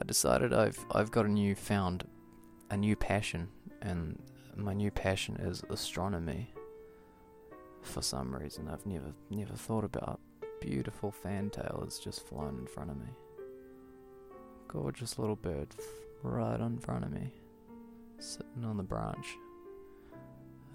I 0.00 0.04
decided 0.04 0.52
I've 0.52 0.84
I've 0.90 1.10
got 1.10 1.26
a 1.26 1.30
new 1.30 1.54
found 1.54 2.06
a 2.70 2.76
new 2.76 2.96
passion 2.96 3.48
and 3.82 4.20
my 4.56 4.72
new 4.72 4.90
passion 4.90 5.36
is 5.36 5.62
astronomy. 5.70 6.52
For 7.82 8.02
some 8.02 8.34
reason 8.34 8.68
I've 8.68 8.84
never 8.84 9.12
never 9.30 9.54
thought 9.54 9.84
about 9.84 10.20
beautiful 10.60 11.10
fantail 11.10 11.82
has 11.84 11.98
just 11.98 12.26
flown 12.26 12.58
in 12.58 12.66
front 12.66 12.90
of 12.90 12.96
me. 12.96 13.08
Gorgeous 14.68 15.18
little 15.18 15.36
bird 15.36 15.68
right 16.26 16.60
in 16.60 16.78
front 16.78 17.04
of 17.04 17.12
me, 17.12 17.32
sitting 18.18 18.64
on 18.64 18.76
the 18.76 18.82
branch. 18.82 19.36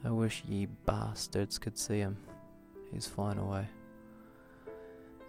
I 0.03 0.09
wish 0.09 0.43
ye 0.47 0.65
bastards 0.85 1.59
could 1.59 1.77
see 1.77 1.99
him. 1.99 2.17
He's 2.91 3.07
flying 3.07 3.37
away. 3.37 3.67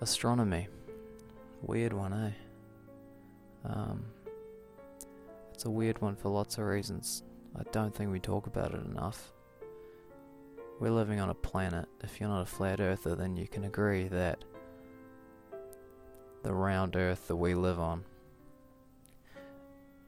Astronomy. 0.00 0.68
Weird 1.60 1.92
one, 1.92 2.12
eh? 2.12 3.68
Um, 3.68 4.04
it's 5.52 5.64
a 5.64 5.70
weird 5.70 6.00
one 6.00 6.16
for 6.16 6.28
lots 6.28 6.58
of 6.58 6.64
reasons. 6.64 7.22
I 7.56 7.62
don't 7.70 7.94
think 7.94 8.10
we 8.10 8.18
talk 8.18 8.46
about 8.46 8.74
it 8.74 8.84
enough. 8.84 9.32
We're 10.80 10.90
living 10.90 11.20
on 11.20 11.28
a 11.30 11.34
planet. 11.34 11.86
If 12.02 12.18
you're 12.18 12.28
not 12.28 12.42
a 12.42 12.46
flat 12.46 12.80
earther, 12.80 13.14
then 13.14 13.36
you 13.36 13.46
can 13.46 13.64
agree 13.64 14.08
that 14.08 14.42
the 16.42 16.52
round 16.52 16.96
earth 16.96 17.28
that 17.28 17.36
we 17.36 17.54
live 17.54 17.78
on 17.78 18.04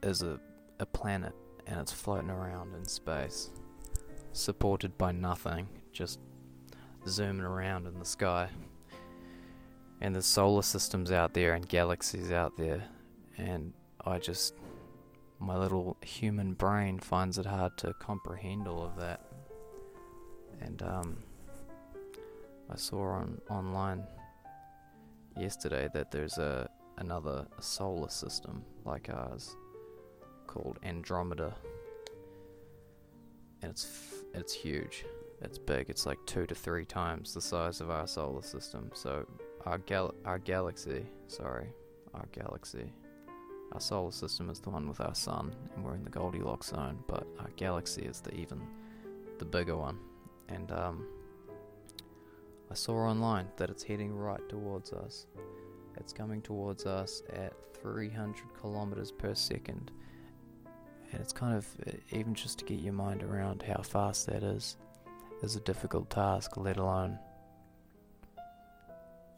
is 0.05 0.21
a, 0.21 0.39
a 0.79 0.85
planet 0.85 1.33
and 1.67 1.79
it's 1.79 1.91
floating 1.91 2.29
around 2.29 2.73
in 2.75 2.85
space, 2.85 3.49
supported 4.33 4.97
by 4.97 5.11
nothing, 5.11 5.67
just 5.91 6.19
zooming 7.07 7.45
around 7.45 7.87
in 7.87 7.97
the 7.97 8.05
sky. 8.05 8.47
And 10.01 10.13
there's 10.13 10.25
solar 10.25 10.61
systems 10.61 11.11
out 11.11 11.33
there 11.33 11.53
and 11.53 11.67
galaxies 11.67 12.31
out 12.31 12.55
there, 12.57 12.83
and 13.37 13.73
I 14.05 14.19
just, 14.19 14.53
my 15.39 15.57
little 15.57 15.97
human 16.01 16.53
brain 16.53 16.99
finds 16.99 17.37
it 17.37 17.45
hard 17.45 17.77
to 17.77 17.93
comprehend 17.93 18.67
all 18.67 18.83
of 18.83 18.95
that. 18.97 19.21
And 20.61 20.81
um, 20.83 21.17
I 22.69 22.75
saw 22.75 23.13
on 23.13 23.41
online 23.49 24.03
yesterday 25.37 25.89
that 25.93 26.11
there's 26.11 26.37
a 26.37 26.69
another 26.97 27.45
solar 27.59 28.09
system 28.09 28.63
like 28.85 29.09
ours 29.09 29.57
called 30.47 30.79
Andromeda, 30.83 31.53
and 33.61 33.71
it's 33.71 33.85
f- 33.85 34.23
it's 34.33 34.53
huge. 34.53 35.05
It's 35.41 35.57
big. 35.57 35.89
It's 35.89 36.05
like 36.05 36.19
two 36.25 36.45
to 36.45 36.55
three 36.55 36.85
times 36.85 37.33
the 37.33 37.41
size 37.41 37.81
of 37.81 37.89
our 37.89 38.07
solar 38.07 38.41
system. 38.41 38.91
So 38.93 39.25
our 39.65 39.77
gal 39.79 40.13
our 40.25 40.39
galaxy, 40.39 41.05
sorry, 41.27 41.67
our 42.13 42.27
galaxy, 42.31 42.91
our 43.73 43.81
solar 43.81 44.11
system 44.11 44.49
is 44.49 44.59
the 44.59 44.69
one 44.69 44.87
with 44.87 45.01
our 45.01 45.15
sun, 45.15 45.55
and 45.75 45.83
we're 45.83 45.95
in 45.95 46.03
the 46.03 46.09
Goldilocks 46.09 46.67
zone. 46.67 46.99
But 47.07 47.27
our 47.39 47.49
galaxy 47.55 48.03
is 48.03 48.21
the 48.21 48.33
even 48.33 48.61
the 49.39 49.45
bigger 49.45 49.75
one, 49.77 49.99
and 50.49 50.71
um, 50.71 51.05
I 52.69 52.73
saw 52.73 52.93
online 52.93 53.47
that 53.57 53.69
it's 53.69 53.83
heading 53.83 54.15
right 54.15 54.47
towards 54.49 54.91
us. 54.91 55.27
It's 55.97 56.11
coming 56.11 56.41
towards 56.41 56.85
us 56.85 57.21
at 57.31 57.53
300 57.81 58.35
kilometers 58.59 59.11
per 59.11 59.33
second. 59.33 59.91
And 61.11 61.21
it's 61.21 61.33
kind 61.33 61.55
of, 61.55 61.67
uh, 61.87 61.91
even 62.11 62.33
just 62.33 62.59
to 62.59 62.65
get 62.65 62.79
your 62.79 62.93
mind 62.93 63.23
around 63.23 63.61
how 63.61 63.81
fast 63.81 64.27
that 64.27 64.43
is, 64.43 64.77
is 65.41 65.55
a 65.55 65.61
difficult 65.61 66.09
task, 66.09 66.57
let 66.57 66.77
alone 66.77 67.19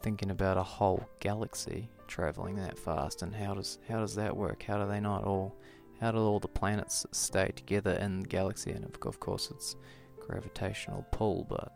thinking 0.02 0.30
about 0.30 0.56
a 0.56 0.62
whole 0.62 1.08
galaxy 1.20 1.88
traveling 2.06 2.56
that 2.56 2.78
fast 2.78 3.22
and 3.22 3.34
how 3.34 3.52
does 3.52 3.78
how 3.88 3.98
does 4.00 4.14
that 4.14 4.36
work? 4.36 4.62
How 4.62 4.78
do 4.78 4.88
they 4.88 5.00
not 5.00 5.24
all 5.24 5.54
how 6.00 6.12
do 6.12 6.18
all 6.18 6.38
the 6.38 6.48
planets 6.48 7.04
stay 7.12 7.52
together 7.54 7.92
in 7.92 8.20
the 8.20 8.28
galaxy? 8.28 8.70
And 8.70 8.84
of 8.84 9.20
course, 9.20 9.50
it's 9.50 9.76
gravitational 10.20 11.04
pull, 11.10 11.44
but 11.48 11.72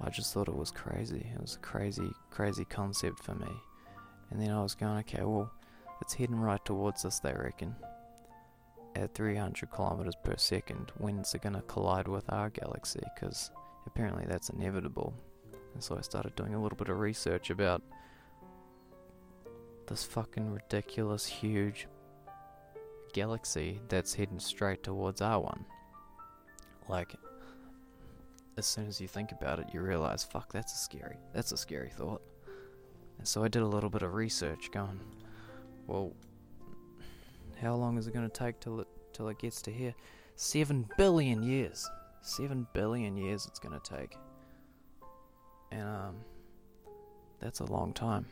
I 0.00 0.10
just 0.10 0.32
thought 0.32 0.48
it 0.48 0.56
was 0.56 0.70
crazy. 0.70 1.26
It 1.34 1.40
was 1.40 1.56
a 1.56 1.58
crazy, 1.58 2.10
crazy 2.30 2.64
concept 2.64 3.22
for 3.22 3.34
me. 3.34 3.52
And 4.30 4.40
then 4.40 4.50
I 4.50 4.62
was 4.62 4.74
going, 4.74 4.98
okay, 4.98 5.22
well, 5.22 5.50
it's 6.00 6.14
heading 6.14 6.40
right 6.40 6.62
towards 6.64 7.04
us, 7.04 7.20
they 7.20 7.32
reckon. 7.32 7.76
At 8.96 9.12
300 9.12 9.70
kilometers 9.70 10.14
per 10.24 10.36
second, 10.38 10.90
when's 10.96 11.34
it 11.34 11.42
going 11.42 11.54
to 11.54 11.60
collide 11.62 12.08
with 12.08 12.24
our 12.32 12.48
galaxy? 12.48 13.02
Because 13.14 13.50
apparently 13.86 14.24
that's 14.26 14.48
inevitable. 14.48 15.12
And 15.74 15.84
so 15.84 15.98
I 15.98 16.00
started 16.00 16.34
doing 16.34 16.54
a 16.54 16.62
little 16.62 16.78
bit 16.78 16.88
of 16.88 16.98
research 16.98 17.50
about 17.50 17.82
this 19.86 20.02
fucking 20.02 20.50
ridiculous, 20.50 21.26
huge 21.26 21.88
galaxy 23.12 23.82
that's 23.90 24.14
heading 24.14 24.40
straight 24.40 24.82
towards 24.82 25.20
our 25.20 25.40
one. 25.40 25.66
Like, 26.88 27.14
as 28.56 28.64
soon 28.64 28.86
as 28.86 28.98
you 28.98 29.08
think 29.08 29.30
about 29.30 29.58
it, 29.58 29.66
you 29.74 29.82
realize, 29.82 30.24
fuck, 30.24 30.50
that's 30.54 30.72
a 30.72 30.78
scary, 30.78 31.18
that's 31.34 31.52
a 31.52 31.58
scary 31.58 31.90
thought. 31.90 32.22
And 33.18 33.28
so 33.28 33.44
I 33.44 33.48
did 33.48 33.60
a 33.60 33.66
little 33.66 33.90
bit 33.90 34.00
of 34.00 34.14
research, 34.14 34.70
going, 34.72 35.00
well, 35.86 36.14
how 37.60 37.74
long 37.74 37.98
is 37.98 38.06
it 38.06 38.14
going 38.14 38.28
to 38.28 38.38
take 38.38 38.60
till 38.60 38.80
it 38.80 38.88
till 39.12 39.28
it 39.28 39.38
gets 39.38 39.62
to 39.62 39.70
here? 39.70 39.94
Seven 40.36 40.88
billion 40.96 41.42
years. 41.42 41.88
Seven 42.20 42.66
billion 42.72 43.16
years 43.16 43.46
it's 43.46 43.58
going 43.58 43.78
to 43.78 43.96
take. 43.96 44.16
And 45.72 45.82
um, 45.82 46.16
that's 47.40 47.60
a 47.60 47.64
long 47.64 47.92
time. 47.92 48.26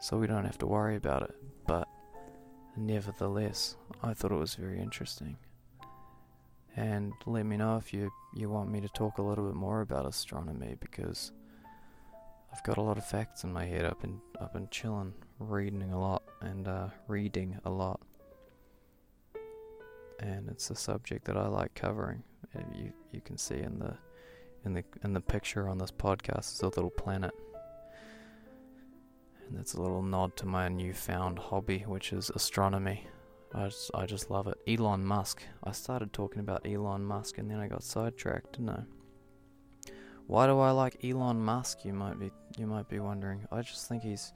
So 0.00 0.16
we 0.16 0.26
don't 0.26 0.44
have 0.44 0.58
to 0.58 0.66
worry 0.66 0.96
about 0.96 1.22
it. 1.22 1.34
But 1.66 1.88
nevertheless, 2.76 3.76
I 4.02 4.14
thought 4.14 4.32
it 4.32 4.38
was 4.38 4.54
very 4.54 4.80
interesting. 4.80 5.36
And 6.76 7.12
let 7.26 7.44
me 7.44 7.56
know 7.56 7.76
if 7.76 7.92
you, 7.92 8.10
you 8.34 8.48
want 8.48 8.70
me 8.70 8.80
to 8.80 8.88
talk 8.88 9.18
a 9.18 9.22
little 9.22 9.46
bit 9.46 9.56
more 9.56 9.80
about 9.80 10.06
astronomy 10.06 10.76
because 10.80 11.32
I've 12.52 12.62
got 12.62 12.78
a 12.78 12.82
lot 12.82 12.98
of 12.98 13.04
facts 13.04 13.44
in 13.44 13.52
my 13.52 13.64
head. 13.64 13.84
I've 13.84 14.00
been 14.00 14.20
I've 14.40 14.52
been 14.52 14.68
chilling, 14.70 15.12
reading 15.38 15.92
a 15.92 16.00
lot 16.00 16.22
and 16.40 16.66
uh, 16.66 16.88
reading 17.06 17.58
a 17.64 17.70
lot, 17.70 18.00
and 20.20 20.48
it's 20.48 20.70
a 20.70 20.74
subject 20.76 21.24
that 21.26 21.36
I 21.36 21.48
like 21.48 21.74
covering. 21.74 22.22
Uh, 22.54 22.60
you 22.74 22.92
you 23.12 23.20
can 23.20 23.36
see 23.36 23.58
in 23.58 23.78
the 23.78 23.94
in 24.64 24.74
the 24.74 24.84
in 25.02 25.12
the 25.12 25.20
picture 25.20 25.68
on 25.68 25.78
this 25.78 25.90
podcast 25.90 26.54
is 26.54 26.60
a 26.62 26.66
little 26.66 26.90
planet, 26.90 27.32
and 29.48 29.58
that's 29.58 29.74
a 29.74 29.80
little 29.80 30.02
nod 30.02 30.36
to 30.36 30.46
my 30.46 30.68
newfound 30.68 31.38
hobby, 31.38 31.80
which 31.86 32.12
is 32.12 32.30
astronomy. 32.30 33.06
I 33.52 33.64
just, 33.66 33.90
I 33.94 34.06
just 34.06 34.30
love 34.30 34.46
it. 34.46 34.58
Elon 34.68 35.04
Musk. 35.04 35.42
I 35.64 35.72
started 35.72 36.12
talking 36.12 36.38
about 36.38 36.64
Elon 36.64 37.04
Musk 37.04 37.38
and 37.38 37.50
then 37.50 37.58
I 37.58 37.66
got 37.66 37.82
sidetracked, 37.82 38.52
didn't 38.52 38.70
I? 38.70 38.82
Why 40.28 40.46
do 40.46 40.60
I 40.60 40.70
like 40.70 41.04
Elon 41.04 41.42
Musk? 41.42 41.84
You 41.84 41.92
might 41.92 42.16
be 42.18 42.30
you 42.56 42.68
might 42.68 42.88
be 42.88 43.00
wondering. 43.00 43.48
I 43.50 43.62
just 43.62 43.88
think 43.88 44.04
he's 44.04 44.32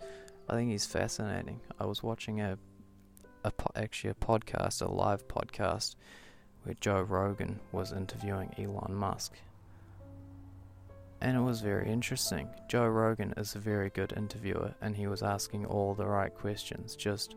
I 0.48 0.54
think 0.54 0.70
he's 0.72 0.86
fascinating. 0.86 1.60
I 1.78 1.86
was 1.86 2.02
watching 2.02 2.40
a 2.40 2.58
a 3.44 3.50
po- 3.50 3.70
actually 3.76 4.10
a 4.10 4.14
podcast, 4.14 4.82
a 4.82 4.90
live 4.90 5.28
podcast 5.28 5.94
where 6.64 6.74
Joe 6.80 7.02
Rogan 7.02 7.60
was 7.72 7.92
interviewing 7.92 8.54
Elon 8.58 8.94
Musk. 8.94 9.34
And 11.20 11.36
it 11.36 11.40
was 11.40 11.60
very 11.60 11.90
interesting. 11.90 12.48
Joe 12.68 12.86
Rogan 12.86 13.32
is 13.36 13.54
a 13.54 13.58
very 13.58 13.90
good 13.90 14.12
interviewer 14.16 14.74
and 14.80 14.96
he 14.96 15.06
was 15.06 15.22
asking 15.22 15.66
all 15.66 15.94
the 15.94 16.06
right 16.06 16.34
questions, 16.34 16.96
just 16.96 17.36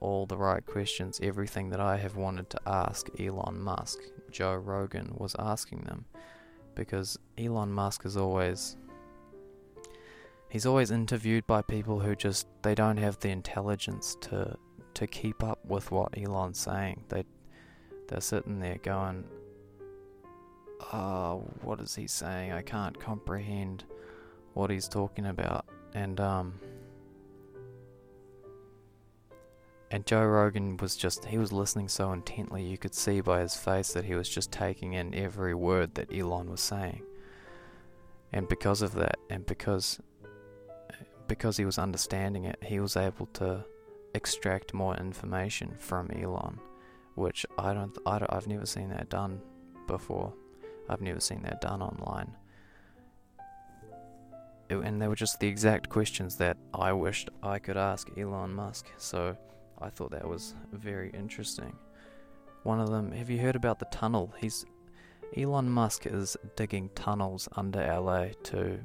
all 0.00 0.26
the 0.26 0.36
right 0.36 0.64
questions, 0.64 1.20
everything 1.22 1.70
that 1.70 1.80
I 1.80 1.96
have 1.96 2.16
wanted 2.16 2.50
to 2.50 2.60
ask 2.66 3.08
Elon 3.20 3.60
Musk. 3.60 3.98
Joe 4.30 4.54
Rogan 4.54 5.14
was 5.16 5.36
asking 5.38 5.82
them 5.82 6.06
because 6.74 7.18
Elon 7.38 7.72
Musk 7.72 8.04
is 8.04 8.16
always 8.16 8.76
he's 10.48 10.66
always 10.66 10.90
interviewed 10.90 11.46
by 11.46 11.62
people 11.62 12.00
who 12.00 12.14
just 12.14 12.46
they 12.62 12.74
don't 12.74 12.96
have 12.96 13.18
the 13.20 13.30
intelligence 13.30 14.16
to 14.20 14.56
to 14.94 15.06
keep 15.06 15.42
up 15.42 15.64
with 15.64 15.90
what 15.90 16.16
Elon's 16.16 16.58
saying. 16.58 17.04
They 17.08 17.24
they're 18.08 18.20
sitting 18.20 18.60
there 18.60 18.78
going, 18.82 19.24
"Oh, 20.92 21.48
what 21.62 21.80
is 21.80 21.94
he 21.94 22.06
saying? 22.06 22.52
I 22.52 22.62
can't 22.62 22.98
comprehend 22.98 23.84
what 24.54 24.70
he's 24.70 24.88
talking 24.88 25.26
about." 25.26 25.66
And 25.94 26.20
um 26.20 26.60
and 29.92 30.06
Joe 30.06 30.24
Rogan 30.24 30.78
was 30.78 30.96
just 30.96 31.26
he 31.26 31.36
was 31.36 31.52
listening 31.52 31.88
so 31.88 32.12
intently 32.12 32.64
you 32.64 32.78
could 32.78 32.94
see 32.94 33.20
by 33.20 33.40
his 33.40 33.54
face 33.54 33.92
that 33.92 34.06
he 34.06 34.14
was 34.14 34.28
just 34.28 34.50
taking 34.50 34.94
in 34.94 35.14
every 35.14 35.54
word 35.54 35.94
that 35.96 36.12
Elon 36.12 36.50
was 36.50 36.62
saying. 36.62 37.02
And 38.32 38.48
because 38.48 38.80
of 38.80 38.94
that 38.94 39.18
and 39.28 39.44
because 39.44 40.00
because 41.28 41.58
he 41.58 41.64
was 41.64 41.78
understanding 41.78 42.44
it, 42.46 42.58
he 42.62 42.80
was 42.80 42.96
able 42.96 43.26
to 43.34 43.64
extract 44.14 44.74
more 44.74 44.96
information 44.96 45.74
from 45.78 46.10
Elon, 46.10 46.58
which 47.14 47.46
I 47.58 47.74
don't 47.74 47.96
I 48.06 48.18
don't, 48.18 48.32
I've 48.32 48.46
never 48.46 48.66
seen 48.66 48.88
that 48.90 49.08
done 49.08 49.40
before. 49.86 50.32
I've 50.88 51.00
never 51.00 51.20
seen 51.20 51.42
that 51.42 51.60
done 51.60 51.82
online. 51.82 52.36
It, 54.68 54.76
and 54.76 55.00
they 55.00 55.08
were 55.08 55.16
just 55.16 55.40
the 55.40 55.48
exact 55.48 55.88
questions 55.88 56.36
that 56.36 56.56
I 56.74 56.92
wished 56.92 57.30
I 57.42 57.58
could 57.58 57.76
ask 57.76 58.08
Elon 58.16 58.54
Musk. 58.54 58.86
So 58.98 59.36
I 59.80 59.90
thought 59.90 60.10
that 60.12 60.28
was 60.28 60.54
very 60.72 61.10
interesting. 61.10 61.74
One 62.62 62.80
of 62.80 62.90
them, 62.90 63.12
have 63.12 63.28
you 63.28 63.38
heard 63.38 63.56
about 63.56 63.78
the 63.78 63.86
tunnel? 63.86 64.32
He's 64.38 64.64
Elon 65.36 65.70
Musk 65.70 66.06
is 66.06 66.36
digging 66.56 66.90
tunnels 66.94 67.48
under 67.56 67.80
LA 67.80 68.28
to 68.44 68.78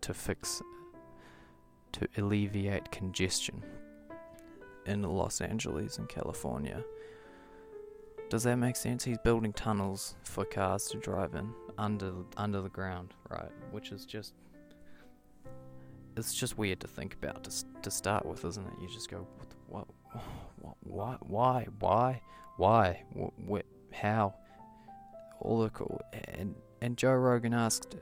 to 0.00 0.14
fix 0.14 0.62
to 1.90 2.06
alleviate 2.16 2.90
congestion 2.92 3.62
in 4.88 5.02
Los 5.02 5.40
Angeles 5.40 5.98
in 5.98 6.06
California. 6.06 6.82
Does 8.30 8.42
that 8.42 8.56
make 8.56 8.76
sense? 8.76 9.04
He's 9.04 9.18
building 9.18 9.52
tunnels 9.52 10.14
for 10.22 10.44
cars 10.44 10.86
to 10.88 10.98
drive 10.98 11.34
in 11.34 11.52
under 11.78 12.12
under 12.36 12.60
the 12.60 12.68
ground, 12.68 13.14
right? 13.30 13.50
Which 13.70 13.92
is 13.92 14.04
just 14.04 14.34
it's 16.16 16.34
just 16.34 16.58
weird 16.58 16.80
to 16.80 16.88
think 16.88 17.14
about 17.14 17.44
to 17.44 17.64
to 17.82 17.90
start 17.90 18.26
with, 18.26 18.44
isn't 18.44 18.66
it? 18.66 18.72
You 18.80 18.88
just 18.88 19.10
go, 19.10 19.26
what, 19.68 19.86
what, 20.60 20.76
why, 20.80 21.16
why, 21.20 21.66
why, 21.78 22.20
why, 22.56 23.04
what, 23.12 23.64
how, 23.92 24.34
all 25.40 25.62
the 25.62 25.70
cool. 25.70 26.00
And 26.34 26.54
and 26.82 26.96
Joe 26.96 27.14
Rogan 27.14 27.54
asked, 27.54 27.96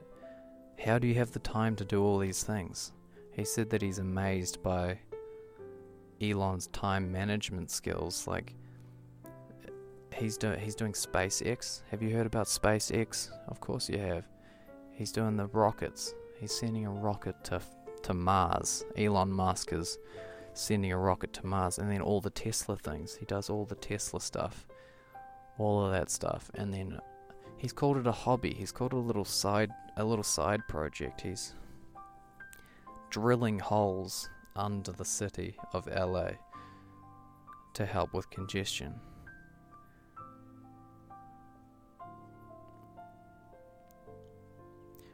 how 0.84 0.98
do 0.98 1.06
you 1.06 1.14
have 1.14 1.32
the 1.32 1.38
time 1.38 1.76
to 1.76 1.84
do 1.84 2.02
all 2.02 2.18
these 2.18 2.42
things? 2.42 2.92
He 3.32 3.44
said 3.44 3.70
that 3.70 3.82
he's 3.82 3.98
amazed 3.98 4.62
by 4.62 4.98
Elon's 6.20 6.66
time 6.68 7.10
management 7.12 7.70
skills. 7.70 8.26
Like 8.26 8.54
he's 10.12 10.36
doing 10.36 10.58
he's 10.60 10.74
doing 10.74 10.92
SpaceX. 10.92 11.82
Have 11.90 12.02
you 12.02 12.10
heard 12.10 12.26
about 12.26 12.46
SpaceX? 12.46 13.30
Of 13.48 13.60
course 13.60 13.88
you 13.88 13.98
have. 13.98 14.26
He's 14.92 15.12
doing 15.12 15.36
the 15.36 15.46
rockets. 15.46 16.14
He's 16.40 16.52
sending 16.52 16.86
a 16.86 16.90
rocket 16.90 17.42
to 17.44 17.60
to 18.02 18.14
Mars. 18.14 18.84
Elon 18.96 19.30
Musk 19.30 19.72
is 19.72 19.98
sending 20.54 20.92
a 20.92 20.98
rocket 20.98 21.32
to 21.34 21.46
Mars, 21.46 21.78
and 21.78 21.90
then 21.90 22.00
all 22.00 22.20
the 22.20 22.30
Tesla 22.30 22.76
things. 22.76 23.14
He 23.16 23.26
does 23.26 23.50
all 23.50 23.64
the 23.64 23.74
Tesla 23.74 24.20
stuff, 24.20 24.66
all 25.58 25.84
of 25.84 25.92
that 25.92 26.10
stuff, 26.10 26.50
and 26.54 26.72
then 26.72 26.98
he's 27.58 27.72
called 27.72 27.98
it 27.98 28.06
a 28.06 28.12
hobby. 28.12 28.54
He's 28.54 28.72
called 28.72 28.92
it 28.92 28.96
a 28.96 29.00
little 29.00 29.24
side, 29.24 29.70
a 29.96 30.04
little 30.04 30.24
side 30.24 30.60
project. 30.68 31.20
He's 31.20 31.54
drilling 33.10 33.58
holes 33.58 34.28
under 34.56 34.92
the 34.92 35.04
city 35.04 35.56
of 35.72 35.86
LA 35.86 36.30
to 37.74 37.86
help 37.86 38.12
with 38.14 38.28
congestion. 38.30 38.94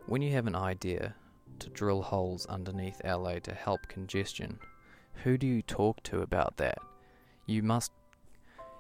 When 0.07 0.23
you 0.23 0.33
have 0.33 0.47
an 0.47 0.55
idea 0.55 1.15
to 1.59 1.71
drill 1.71 2.03
holes 2.03 2.47
underneath 2.47 3.01
LA 3.05 3.39
to 3.41 3.55
help 3.55 3.89
congestion, 3.89 4.59
who 5.25 5.39
do 5.39 5.47
you 5.47 5.63
talk 5.63 6.03
to 6.05 6.23
about 6.23 6.57
that? 6.59 6.79
You 7.47 7.63
must 7.63 7.93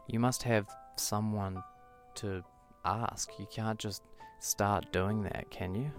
you 0.09 0.19
must 0.19 0.43
have 0.43 0.67
someone 0.97 1.63
to 2.17 2.45
ask. 2.85 3.31
You 3.39 3.47
can't 3.51 3.79
just 3.79 4.03
start 4.41 4.93
doing 4.93 5.23
that, 5.23 5.51
can 5.51 5.75
you? 5.75 5.91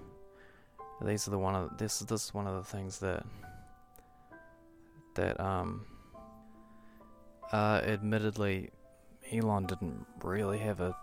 These 1.01 1.27
are 1.27 1.31
the 1.31 1.39
one 1.39 1.55
of 1.55 1.77
this 1.77 1.99
this 1.99 2.25
is 2.25 2.33
one 2.33 2.47
of 2.47 2.55
the 2.55 2.69
things 2.69 2.99
that 2.99 3.25
that 5.15 5.39
um 5.39 5.85
uh 7.51 7.81
admittedly 7.83 8.69
Elon 9.31 9.65
didn't 9.65 10.05
really 10.21 10.59
have 10.59 10.81
a 10.81 10.95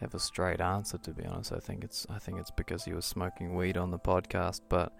have 0.00 0.14
a 0.14 0.18
straight 0.18 0.60
answer 0.60 0.98
to 0.98 1.12
be 1.12 1.24
honest. 1.24 1.52
I 1.52 1.58
think 1.58 1.84
it's 1.84 2.06
I 2.10 2.18
think 2.18 2.38
it's 2.38 2.50
because 2.50 2.84
he 2.84 2.92
was 2.92 3.04
smoking 3.04 3.54
weed 3.54 3.76
on 3.76 3.90
the 3.90 3.98
podcast, 3.98 4.60
but 4.68 4.92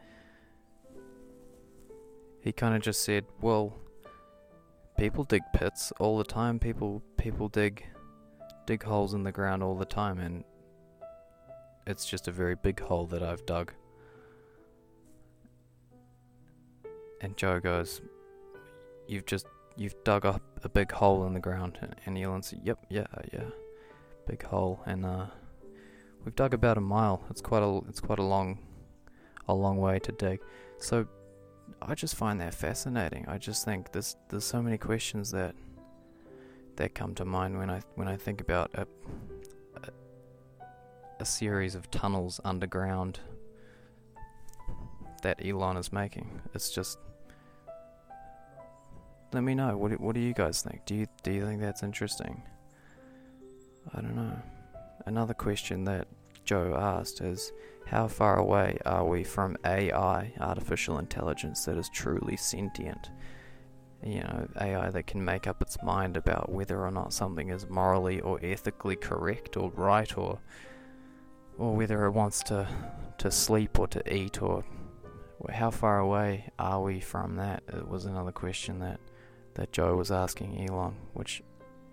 he 2.40 2.52
kind 2.52 2.74
of 2.74 2.82
just 2.82 3.04
said, 3.04 3.24
"Well, 3.40 3.76
people 4.96 5.24
dig 5.24 5.42
pits 5.52 5.92
all 5.98 6.16
the 6.16 6.24
time. 6.24 6.59
People 6.59 7.02
people 7.16 7.48
dig 7.48 7.84
dig 8.66 8.82
holes 8.82 9.14
in 9.14 9.22
the 9.22 9.32
ground 9.32 9.62
all 9.62 9.76
the 9.76 9.84
time, 9.84 10.18
and 10.18 10.44
it's 11.86 12.07
just 12.07 12.28
a 12.28 12.32
very 12.32 12.54
big 12.54 12.80
hole 12.80 13.07
that 13.07 13.22
I've 13.22 13.44
dug." 13.46 13.72
And 17.20 17.36
Joe 17.36 17.60
goes, 17.60 18.00
"You've 19.06 19.26
just 19.26 19.46
you've 19.76 19.94
dug 20.04 20.26
up 20.26 20.42
a 20.62 20.68
big 20.68 20.92
hole 20.92 21.26
in 21.26 21.34
the 21.34 21.40
ground." 21.40 21.78
And 22.04 22.18
Elon 22.18 22.42
said, 22.42 22.60
"Yep, 22.64 22.86
yeah, 22.90 23.06
yeah, 23.32 23.44
big 24.26 24.42
hole." 24.42 24.80
And 24.86 25.04
uh, 25.04 25.26
we've 26.24 26.36
dug 26.36 26.54
about 26.54 26.78
a 26.78 26.82
mile. 26.82 27.24
It's 27.30 27.40
quite 27.40 27.62
a 27.62 27.80
it's 27.88 28.00
quite 28.00 28.18
a 28.18 28.24
long 28.24 28.58
a 29.48 29.54
long 29.54 29.78
way 29.78 29.98
to 30.00 30.12
dig. 30.12 30.40
So 30.78 31.06
I 31.82 31.94
just 31.94 32.16
find 32.16 32.40
that 32.40 32.54
fascinating. 32.54 33.26
I 33.28 33.38
just 33.38 33.64
think 33.64 33.92
there's 33.92 34.16
there's 34.28 34.44
so 34.44 34.62
many 34.62 34.78
questions 34.78 35.30
that 35.30 35.54
that 36.76 36.94
come 36.94 37.14
to 37.14 37.24
mind 37.24 37.58
when 37.58 37.70
I 37.70 37.82
when 37.94 38.08
I 38.08 38.16
think 38.16 38.40
about 38.40 38.70
a 38.74 38.86
a, 39.82 40.72
a 41.20 41.24
series 41.24 41.74
of 41.74 41.90
tunnels 41.90 42.40
underground 42.44 43.20
that 45.22 45.44
Elon 45.44 45.76
is 45.76 45.92
making. 45.92 46.40
It's 46.54 46.70
just 46.70 46.98
let 49.32 49.42
me 49.42 49.54
know. 49.54 49.76
What 49.76 49.90
do, 49.90 49.96
what 49.96 50.14
do 50.14 50.20
you 50.20 50.32
guys 50.32 50.62
think? 50.62 50.84
Do 50.86 50.94
you 50.94 51.06
do 51.22 51.32
you 51.32 51.44
think 51.44 51.60
that's 51.60 51.82
interesting? 51.82 52.42
I 53.94 54.00
don't 54.00 54.16
know. 54.16 54.36
Another 55.06 55.34
question 55.34 55.84
that 55.84 56.08
Joe 56.44 56.74
asked 56.76 57.20
is 57.20 57.52
how 57.86 58.08
far 58.08 58.38
away 58.38 58.78
are 58.84 59.04
we 59.04 59.22
from 59.22 59.56
AI, 59.64 60.32
artificial 60.40 60.98
intelligence 60.98 61.64
that 61.66 61.76
is 61.76 61.88
truly 61.88 62.36
sentient? 62.36 63.10
You 64.02 64.20
know, 64.20 64.48
AI 64.60 64.90
that 64.90 65.06
can 65.06 65.24
make 65.24 65.46
up 65.46 65.62
its 65.62 65.82
mind 65.82 66.16
about 66.16 66.50
whether 66.50 66.84
or 66.84 66.90
not 66.90 67.12
something 67.12 67.50
is 67.50 67.68
morally 67.68 68.20
or 68.20 68.38
ethically 68.44 68.96
correct 68.96 69.56
or 69.56 69.70
right 69.70 70.16
or 70.16 70.38
or 71.58 71.74
whether 71.74 72.04
it 72.04 72.10
wants 72.10 72.42
to 72.44 72.68
to 73.18 73.30
sleep 73.30 73.78
or 73.78 73.86
to 73.88 74.14
eat 74.14 74.42
or 74.42 74.64
how 75.51 75.70
far 75.70 75.99
away 75.99 76.51
are 76.59 76.82
we 76.82 77.01
from 77.01 77.37
that? 77.37 77.62
It 77.68 77.87
was 77.89 78.05
another 78.05 78.32
question 78.32 78.80
that 78.80 79.01
that 79.55 79.72
Joe 79.72 79.97
was 79.97 80.11
asking 80.11 80.68
Elon, 80.68 80.95
which 81.14 81.43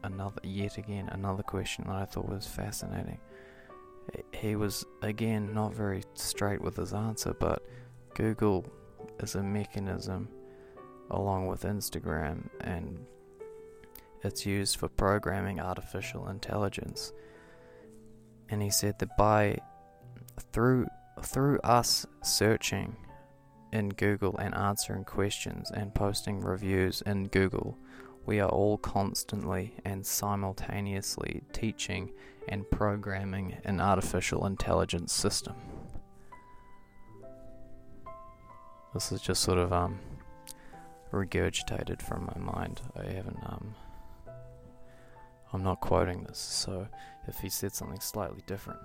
another 0.04 0.42
yet 0.44 0.78
again 0.78 1.10
another 1.10 1.44
question 1.44 1.86
that 1.88 1.96
I 1.96 2.06
thought 2.06 2.28
was 2.28 2.48
fascinating. 2.48 3.20
He 4.34 4.56
was 4.56 4.86
again 5.02 5.54
not 5.54 5.74
very 5.74 6.04
straight 6.14 6.62
with 6.62 6.76
his 6.76 6.94
answer, 6.94 7.34
but 7.34 7.64
Google 8.16 8.66
is 9.20 9.36
a 9.36 9.44
mechanism 9.44 10.28
along 11.12 11.48
with 11.48 11.64
Instagram 11.64 12.50
and 12.62 13.06
it's 14.24 14.46
used 14.46 14.78
for 14.78 14.88
programming 14.88 15.60
artificial 15.60 16.30
intelligence. 16.30 17.12
And 18.50 18.62
he 18.62 18.70
said 18.70 19.00
that 19.00 19.18
by 19.18 19.60
through 20.52 20.88
through 21.22 21.60
us 21.60 22.06
searching 22.24 22.96
in 23.74 23.90
Google 23.90 24.38
and 24.38 24.54
answering 24.54 25.04
questions 25.04 25.72
and 25.72 25.96
posting 25.96 26.40
reviews 26.40 27.02
in 27.08 27.28
Google, 27.28 27.76
we 28.24 28.40
are 28.40 28.48
all 28.48 28.78
constantly 28.78 29.74
and 29.84 30.06
simultaneously 30.06 31.42
teaching 31.54 32.12
and 32.48 32.70
programming 32.70 33.58
an 33.64 33.82
artificial 33.82 34.46
intelligence 34.46 35.12
system. 35.12 35.56
This 38.94 39.12
is 39.12 39.22
just 39.22 39.42
sort 39.42 39.58
of 39.58 39.74
um, 39.74 40.00
regurgitated 41.12 42.00
from 42.00 42.26
my 42.28 42.54
mind. 42.54 42.80
I 42.96 43.06
haven't 43.06 43.40
um, 43.44 43.74
I'm 45.52 45.64
not 45.64 45.82
quoting 45.82 46.24
this, 46.24 46.38
so 46.38 46.88
if 47.28 47.40
he 47.40 47.50
said 47.50 47.74
something 47.74 48.00
slightly 48.00 48.44
different, 48.46 48.82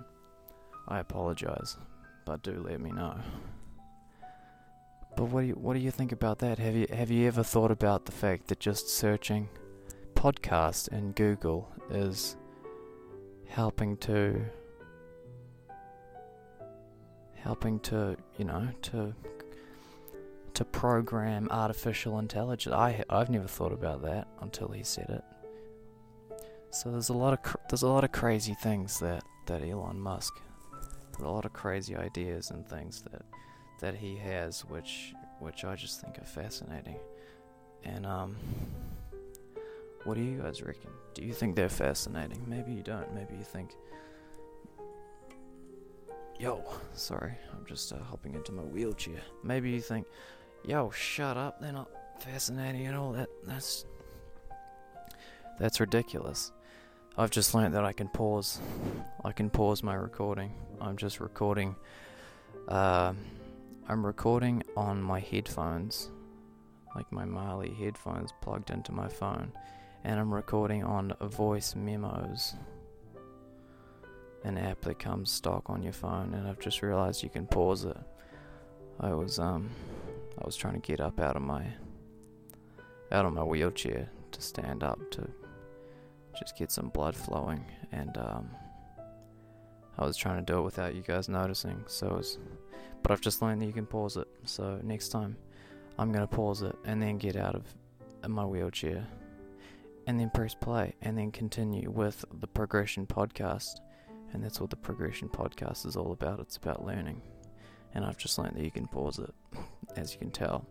I 0.87 0.97
apologize, 0.99 1.77
but 2.25 2.41
do 2.41 2.63
let 2.67 2.81
me 2.81 2.91
know. 2.91 3.19
But 5.19 5.31
what 5.31 5.41
do 5.41 5.47
you 5.47 5.53
what 5.55 5.73
do 5.73 5.79
you 5.79 5.91
think 5.91 6.13
about 6.13 6.39
that? 6.39 6.59
Have 6.59 6.77
you 6.77 6.87
have 6.93 7.11
you 7.11 7.27
ever 7.27 7.43
thought 7.43 7.71
about 7.71 8.05
the 8.05 8.13
fact 8.13 8.47
that 8.47 8.61
just 8.61 8.87
searching 8.87 9.49
podcast 10.13 10.87
in 10.93 11.11
Google 11.11 11.69
is 11.91 12.37
helping 13.45 13.97
to 13.97 14.45
helping 17.35 17.81
to 17.81 18.15
you 18.37 18.45
know 18.45 18.69
to 18.83 19.13
to 20.53 20.63
program 20.63 21.49
artificial 21.51 22.17
intelligence. 22.19 22.73
I 22.73 23.03
I've 23.09 23.29
never 23.29 23.49
thought 23.49 23.73
about 23.73 24.01
that 24.03 24.25
until 24.39 24.69
he 24.69 24.83
said 24.83 25.09
it. 25.09 25.23
So 26.69 26.91
there's 26.91 27.09
a 27.09 27.13
lot 27.13 27.33
of 27.33 27.43
cr- 27.43 27.57
there's 27.69 27.83
a 27.83 27.89
lot 27.89 28.05
of 28.05 28.13
crazy 28.13 28.53
things 28.53 28.99
that 28.99 29.25
that 29.47 29.63
Elon 29.63 29.99
Musk, 29.99 30.39
a 31.19 31.29
lot 31.29 31.43
of 31.43 31.51
crazy 31.51 31.97
ideas 31.97 32.51
and 32.51 32.65
things 32.65 33.01
that 33.01 33.23
that 33.79 33.95
he 33.95 34.15
has, 34.17 34.61
which 34.61 35.13
which 35.39 35.63
I 35.63 35.75
just 35.75 36.01
think 36.01 36.19
are 36.19 36.25
fascinating. 36.25 36.97
And 37.83 38.05
um, 38.05 38.35
what 40.03 40.15
do 40.15 40.21
you 40.21 40.39
guys 40.39 40.61
reckon? 40.61 40.89
Do 41.13 41.23
you 41.23 41.33
think 41.33 41.55
they're 41.55 41.69
fascinating? 41.69 42.43
Maybe 42.47 42.71
you 42.73 42.83
don't. 42.83 43.13
Maybe 43.13 43.35
you 43.35 43.43
think. 43.43 43.71
Yo, 46.39 46.63
sorry, 46.93 47.33
I'm 47.53 47.65
just 47.65 47.91
uh, 47.91 47.97
hopping 47.97 48.33
into 48.33 48.53
my 48.53 48.63
wheelchair. 48.63 49.21
Maybe 49.43 49.71
you 49.71 49.81
think, 49.81 50.07
yo, 50.63 50.89
shut 50.89 51.35
up, 51.35 51.59
they're 51.59 51.73
not 51.73 51.89
fascinating 52.21 52.87
at 52.87 52.95
all. 52.95 53.11
That 53.11 53.27
that's 53.45 53.85
that's 55.59 55.81
ridiculous. 55.81 56.53
I've 57.17 57.31
just 57.31 57.53
learned 57.53 57.73
that 57.73 57.83
I 57.83 57.91
can 57.91 58.07
pause. 58.07 58.61
I 59.25 59.33
can 59.33 59.49
pause 59.49 59.83
my 59.83 59.95
recording. 59.95 60.53
I'm 60.79 60.95
just 60.95 61.19
recording. 61.19 61.75
Uh, 62.69 63.13
I'm 63.91 64.05
recording 64.05 64.61
on 64.77 65.01
my 65.01 65.19
headphones, 65.19 66.11
like 66.95 67.11
my 67.11 67.25
Marley 67.25 67.73
headphones 67.73 68.31
plugged 68.39 68.69
into 68.69 68.91
my 68.91 69.07
phone, 69.07 69.51
and 70.03 70.19
I'm 70.19 70.31
recording 70.31 70.83
on 70.83 71.15
Voice 71.19 71.73
Memos, 71.73 72.53
an 74.43 74.59
app 74.59 74.81
that 74.81 74.99
comes 74.99 75.31
stock 75.31 75.71
on 75.71 75.81
your 75.81 75.93
phone, 75.93 76.35
and 76.35 76.47
I've 76.47 76.59
just 76.59 76.83
realized 76.83 77.23
you 77.23 77.31
can 77.31 77.47
pause 77.47 77.83
it. 77.83 77.97
I 78.99 79.11
was 79.11 79.39
um 79.39 79.71
I 80.39 80.45
was 80.45 80.55
trying 80.55 80.79
to 80.79 80.87
get 80.87 81.01
up 81.01 81.19
out 81.19 81.35
of 81.35 81.41
my 81.41 81.65
out 83.11 83.25
of 83.25 83.33
my 83.33 83.43
wheelchair 83.43 84.07
to 84.33 84.39
stand 84.39 84.83
up 84.83 84.99
to 85.09 85.27
just 86.37 86.55
get 86.55 86.71
some 86.71 86.89
blood 86.89 87.15
flowing 87.15 87.65
and 87.91 88.15
um 88.19 88.51
I 89.97 90.05
was 90.05 90.15
trying 90.15 90.45
to 90.45 90.53
do 90.53 90.59
it 90.59 90.63
without 90.63 90.93
you 90.93 91.01
guys 91.01 91.27
noticing, 91.27 91.83
so 91.87 92.05
it 92.05 92.17
was 92.17 92.37
but 93.01 93.11
I've 93.11 93.21
just 93.21 93.41
learned 93.41 93.61
that 93.61 93.65
you 93.65 93.73
can 93.73 93.85
pause 93.85 94.17
it. 94.17 94.27
So 94.45 94.79
next 94.83 95.09
time, 95.09 95.37
I'm 95.97 96.11
going 96.11 96.27
to 96.27 96.35
pause 96.35 96.61
it 96.61 96.75
and 96.85 97.01
then 97.01 97.17
get 97.17 97.35
out 97.35 97.55
of 97.55 97.63
my 98.27 98.45
wheelchair 98.45 99.07
and 100.07 100.19
then 100.19 100.29
press 100.29 100.55
play 100.55 100.95
and 101.01 101.17
then 101.17 101.31
continue 101.31 101.89
with 101.89 102.25
the 102.39 102.47
progression 102.47 103.05
podcast. 103.05 103.79
And 104.33 104.43
that's 104.43 104.59
what 104.61 104.69
the 104.69 104.75
progression 104.75 105.29
podcast 105.29 105.85
is 105.85 105.95
all 105.95 106.11
about. 106.11 106.39
It's 106.39 106.57
about 106.57 106.85
learning. 106.85 107.21
And 107.93 108.05
I've 108.05 108.17
just 108.17 108.37
learned 108.37 108.55
that 108.55 108.63
you 108.63 108.71
can 108.71 108.87
pause 108.87 109.19
it. 109.19 109.33
As 109.95 110.13
you 110.13 110.19
can 110.19 110.31
tell, 110.31 110.67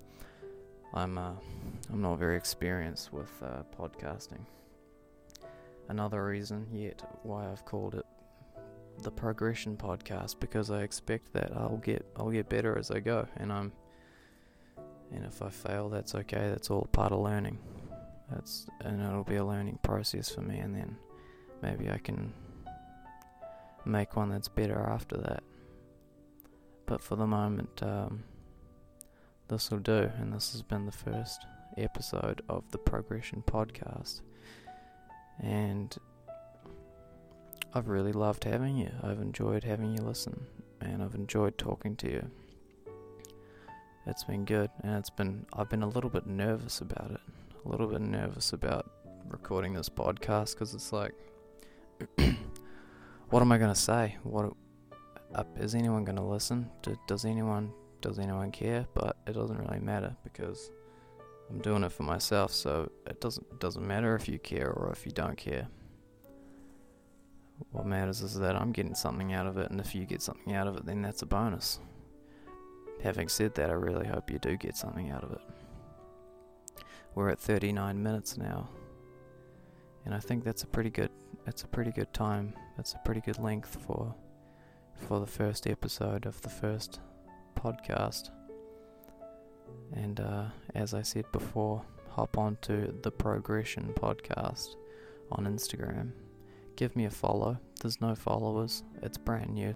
I'm 0.94 1.18
uh, 1.18 1.32
I'm 1.90 2.00
not 2.00 2.18
very 2.18 2.36
experienced 2.36 3.12
with 3.12 3.30
uh, 3.42 3.62
podcasting. 3.76 4.40
Another 5.88 6.24
reason 6.24 6.66
yet 6.72 7.02
why 7.22 7.50
I've 7.50 7.64
called 7.64 7.94
it 7.94 8.06
the 9.02 9.10
progression 9.10 9.76
podcast 9.76 10.40
because 10.40 10.70
I 10.70 10.82
expect 10.82 11.32
that 11.32 11.52
I'll 11.56 11.78
get 11.78 12.04
I'll 12.16 12.30
get 12.30 12.48
better 12.48 12.76
as 12.78 12.90
I 12.90 13.00
go 13.00 13.26
and 13.36 13.52
I'm 13.52 13.72
and 15.12 15.24
if 15.24 15.40
I 15.42 15.48
fail 15.48 15.88
that's 15.88 16.14
okay. 16.14 16.48
That's 16.50 16.70
all 16.70 16.88
part 16.92 17.12
of 17.12 17.20
learning. 17.20 17.58
That's 18.30 18.66
and 18.80 19.00
it'll 19.02 19.24
be 19.24 19.36
a 19.36 19.44
learning 19.44 19.78
process 19.82 20.28
for 20.28 20.42
me 20.42 20.58
and 20.58 20.74
then 20.74 20.96
maybe 21.62 21.90
I 21.90 21.98
can 21.98 22.32
make 23.84 24.16
one 24.16 24.30
that's 24.30 24.48
better 24.48 24.80
after 24.80 25.16
that. 25.18 25.42
But 26.86 27.02
for 27.02 27.16
the 27.16 27.26
moment 27.26 27.82
um, 27.82 28.24
this 29.48 29.70
will 29.70 29.78
do 29.78 30.10
and 30.18 30.32
this 30.32 30.52
has 30.52 30.62
been 30.62 30.86
the 30.86 30.92
first 30.92 31.44
episode 31.76 32.42
of 32.48 32.70
the 32.70 32.78
progression 32.78 33.42
podcast. 33.46 34.22
And 35.40 35.96
I've 37.74 37.88
really 37.88 38.12
loved 38.12 38.44
having 38.44 38.76
you. 38.76 38.90
I've 39.02 39.20
enjoyed 39.20 39.62
having 39.62 39.92
you 39.92 40.02
listen, 40.02 40.46
and 40.80 41.02
I've 41.02 41.14
enjoyed 41.14 41.58
talking 41.58 41.96
to 41.96 42.10
you. 42.10 42.30
It's 44.06 44.24
been 44.24 44.46
good, 44.46 44.70
and 44.82 44.96
it's 44.96 45.10
been 45.10 45.44
I've 45.52 45.68
been 45.68 45.82
a 45.82 45.88
little 45.88 46.08
bit 46.08 46.26
nervous 46.26 46.80
about 46.80 47.10
it. 47.10 47.20
A 47.64 47.68
little 47.68 47.86
bit 47.86 48.00
nervous 48.00 48.54
about 48.54 48.90
recording 49.28 49.74
this 49.74 49.90
podcast 49.90 50.54
because 50.54 50.72
it's 50.72 50.94
like, 50.94 51.12
what 53.28 53.42
am 53.42 53.52
I 53.52 53.58
gonna 53.58 53.74
say? 53.74 54.16
What 54.22 54.54
uh, 55.34 55.44
is 55.58 55.74
anyone 55.74 56.04
gonna 56.04 56.26
listen? 56.26 56.70
Do, 56.80 56.98
does 57.06 57.26
anyone 57.26 57.70
does 58.00 58.18
anyone 58.18 58.50
care? 58.50 58.86
But 58.94 59.18
it 59.26 59.34
doesn't 59.34 59.58
really 59.58 59.80
matter 59.80 60.16
because 60.24 60.70
I'm 61.50 61.58
doing 61.58 61.84
it 61.84 61.92
for 61.92 62.04
myself. 62.04 62.50
So 62.50 62.90
it 63.06 63.20
doesn't 63.20 63.60
doesn't 63.60 63.86
matter 63.86 64.14
if 64.14 64.26
you 64.26 64.38
care 64.38 64.70
or 64.70 64.90
if 64.90 65.04
you 65.04 65.12
don't 65.12 65.36
care 65.36 65.68
what 67.72 67.86
matters 67.86 68.22
is 68.22 68.34
that 68.34 68.56
I'm 68.56 68.72
getting 68.72 68.94
something 68.94 69.32
out 69.32 69.46
of 69.46 69.58
it, 69.58 69.70
and 69.70 69.80
if 69.80 69.94
you 69.94 70.04
get 70.04 70.22
something 70.22 70.54
out 70.54 70.66
of 70.66 70.76
it, 70.76 70.86
then 70.86 71.02
that's 71.02 71.22
a 71.22 71.26
bonus. 71.26 71.80
Having 73.02 73.28
said 73.28 73.54
that, 73.54 73.70
I 73.70 73.74
really 73.74 74.06
hope 74.06 74.30
you 74.30 74.38
do 74.38 74.56
get 74.56 74.76
something 74.76 75.10
out 75.10 75.22
of 75.22 75.32
it. 75.32 75.40
We're 77.14 77.28
at 77.30 77.38
39 77.38 78.02
minutes 78.02 78.36
now, 78.36 78.70
and 80.04 80.14
I 80.14 80.18
think 80.18 80.44
that's 80.44 80.62
a 80.62 80.66
pretty 80.66 80.90
good. 80.90 81.10
That's 81.44 81.62
a 81.62 81.68
pretty 81.68 81.90
good 81.90 82.12
time. 82.12 82.54
That's 82.76 82.94
a 82.94 83.00
pretty 83.04 83.20
good 83.20 83.38
length 83.38 83.78
for 83.86 84.14
for 84.94 85.20
the 85.20 85.26
first 85.26 85.66
episode 85.66 86.26
of 86.26 86.40
the 86.42 86.48
first 86.48 87.00
podcast. 87.56 88.30
And 89.92 90.20
uh, 90.20 90.46
as 90.74 90.94
I 90.94 91.02
said 91.02 91.30
before, 91.32 91.82
hop 92.10 92.36
on 92.36 92.56
to 92.62 92.94
the 93.02 93.10
Progression 93.10 93.92
podcast 93.94 94.74
on 95.30 95.44
Instagram. 95.44 96.12
Give 96.78 96.94
me 96.94 97.06
a 97.06 97.10
follow. 97.10 97.58
There's 97.82 98.00
no 98.00 98.14
followers, 98.14 98.84
it's 99.02 99.18
brand 99.18 99.52
new. 99.52 99.74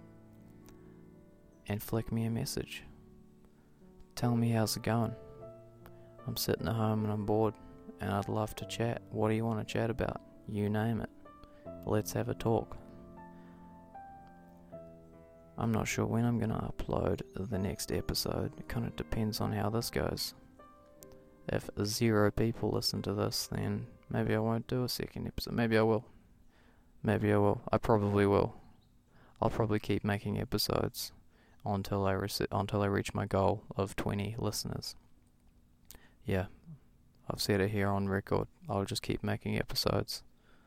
And 1.66 1.82
flick 1.82 2.12
me 2.12 2.26
a 2.26 2.30
message. 2.30 2.84
Tell 4.14 4.36
me 4.36 4.50
how's 4.50 4.76
it 4.76 4.84
going. 4.84 5.12
I'm 6.28 6.36
sitting 6.36 6.68
at 6.68 6.76
home 6.76 7.02
and 7.02 7.12
I'm 7.12 7.26
bored, 7.26 7.54
and 8.00 8.12
I'd 8.12 8.28
love 8.28 8.54
to 8.54 8.66
chat. 8.66 9.02
What 9.10 9.30
do 9.30 9.34
you 9.34 9.44
want 9.44 9.58
to 9.58 9.72
chat 9.72 9.90
about? 9.90 10.20
You 10.48 10.70
name 10.70 11.00
it. 11.00 11.10
Let's 11.86 12.12
have 12.12 12.28
a 12.28 12.34
talk. 12.34 12.76
I'm 15.58 15.72
not 15.72 15.88
sure 15.88 16.06
when 16.06 16.24
I'm 16.24 16.38
going 16.38 16.50
to 16.50 16.72
upload 16.72 17.22
the 17.34 17.58
next 17.58 17.90
episode. 17.90 18.52
It 18.60 18.68
kind 18.68 18.86
of 18.86 18.94
depends 18.94 19.40
on 19.40 19.50
how 19.50 19.70
this 19.70 19.90
goes. 19.90 20.34
If 21.48 21.68
zero 21.82 22.30
people 22.30 22.70
listen 22.70 23.02
to 23.02 23.12
this, 23.12 23.48
then 23.48 23.88
maybe 24.08 24.36
I 24.36 24.38
won't 24.38 24.68
do 24.68 24.84
a 24.84 24.88
second 24.88 25.26
episode. 25.26 25.54
Maybe 25.54 25.76
I 25.76 25.82
will. 25.82 26.04
Maybe 27.02 27.32
I 27.32 27.36
will. 27.36 27.62
I 27.70 27.78
probably 27.78 28.26
will. 28.26 28.54
I'll 29.40 29.50
probably 29.50 29.80
keep 29.80 30.04
making 30.04 30.40
episodes 30.40 31.12
until 31.64 32.06
I 32.06 32.14
rec- 32.14 32.48
until 32.50 32.82
I 32.82 32.86
reach 32.86 33.12
my 33.14 33.26
goal 33.26 33.64
of 33.76 33.96
20 33.96 34.36
listeners. 34.38 34.94
Yeah, 36.24 36.46
I've 37.28 37.40
said 37.40 37.60
it 37.60 37.70
here 37.70 37.88
on 37.88 38.08
record. 38.08 38.46
I'll 38.68 38.84
just 38.84 39.02
keep 39.02 39.24
making 39.24 39.58
episodes. 39.58 40.22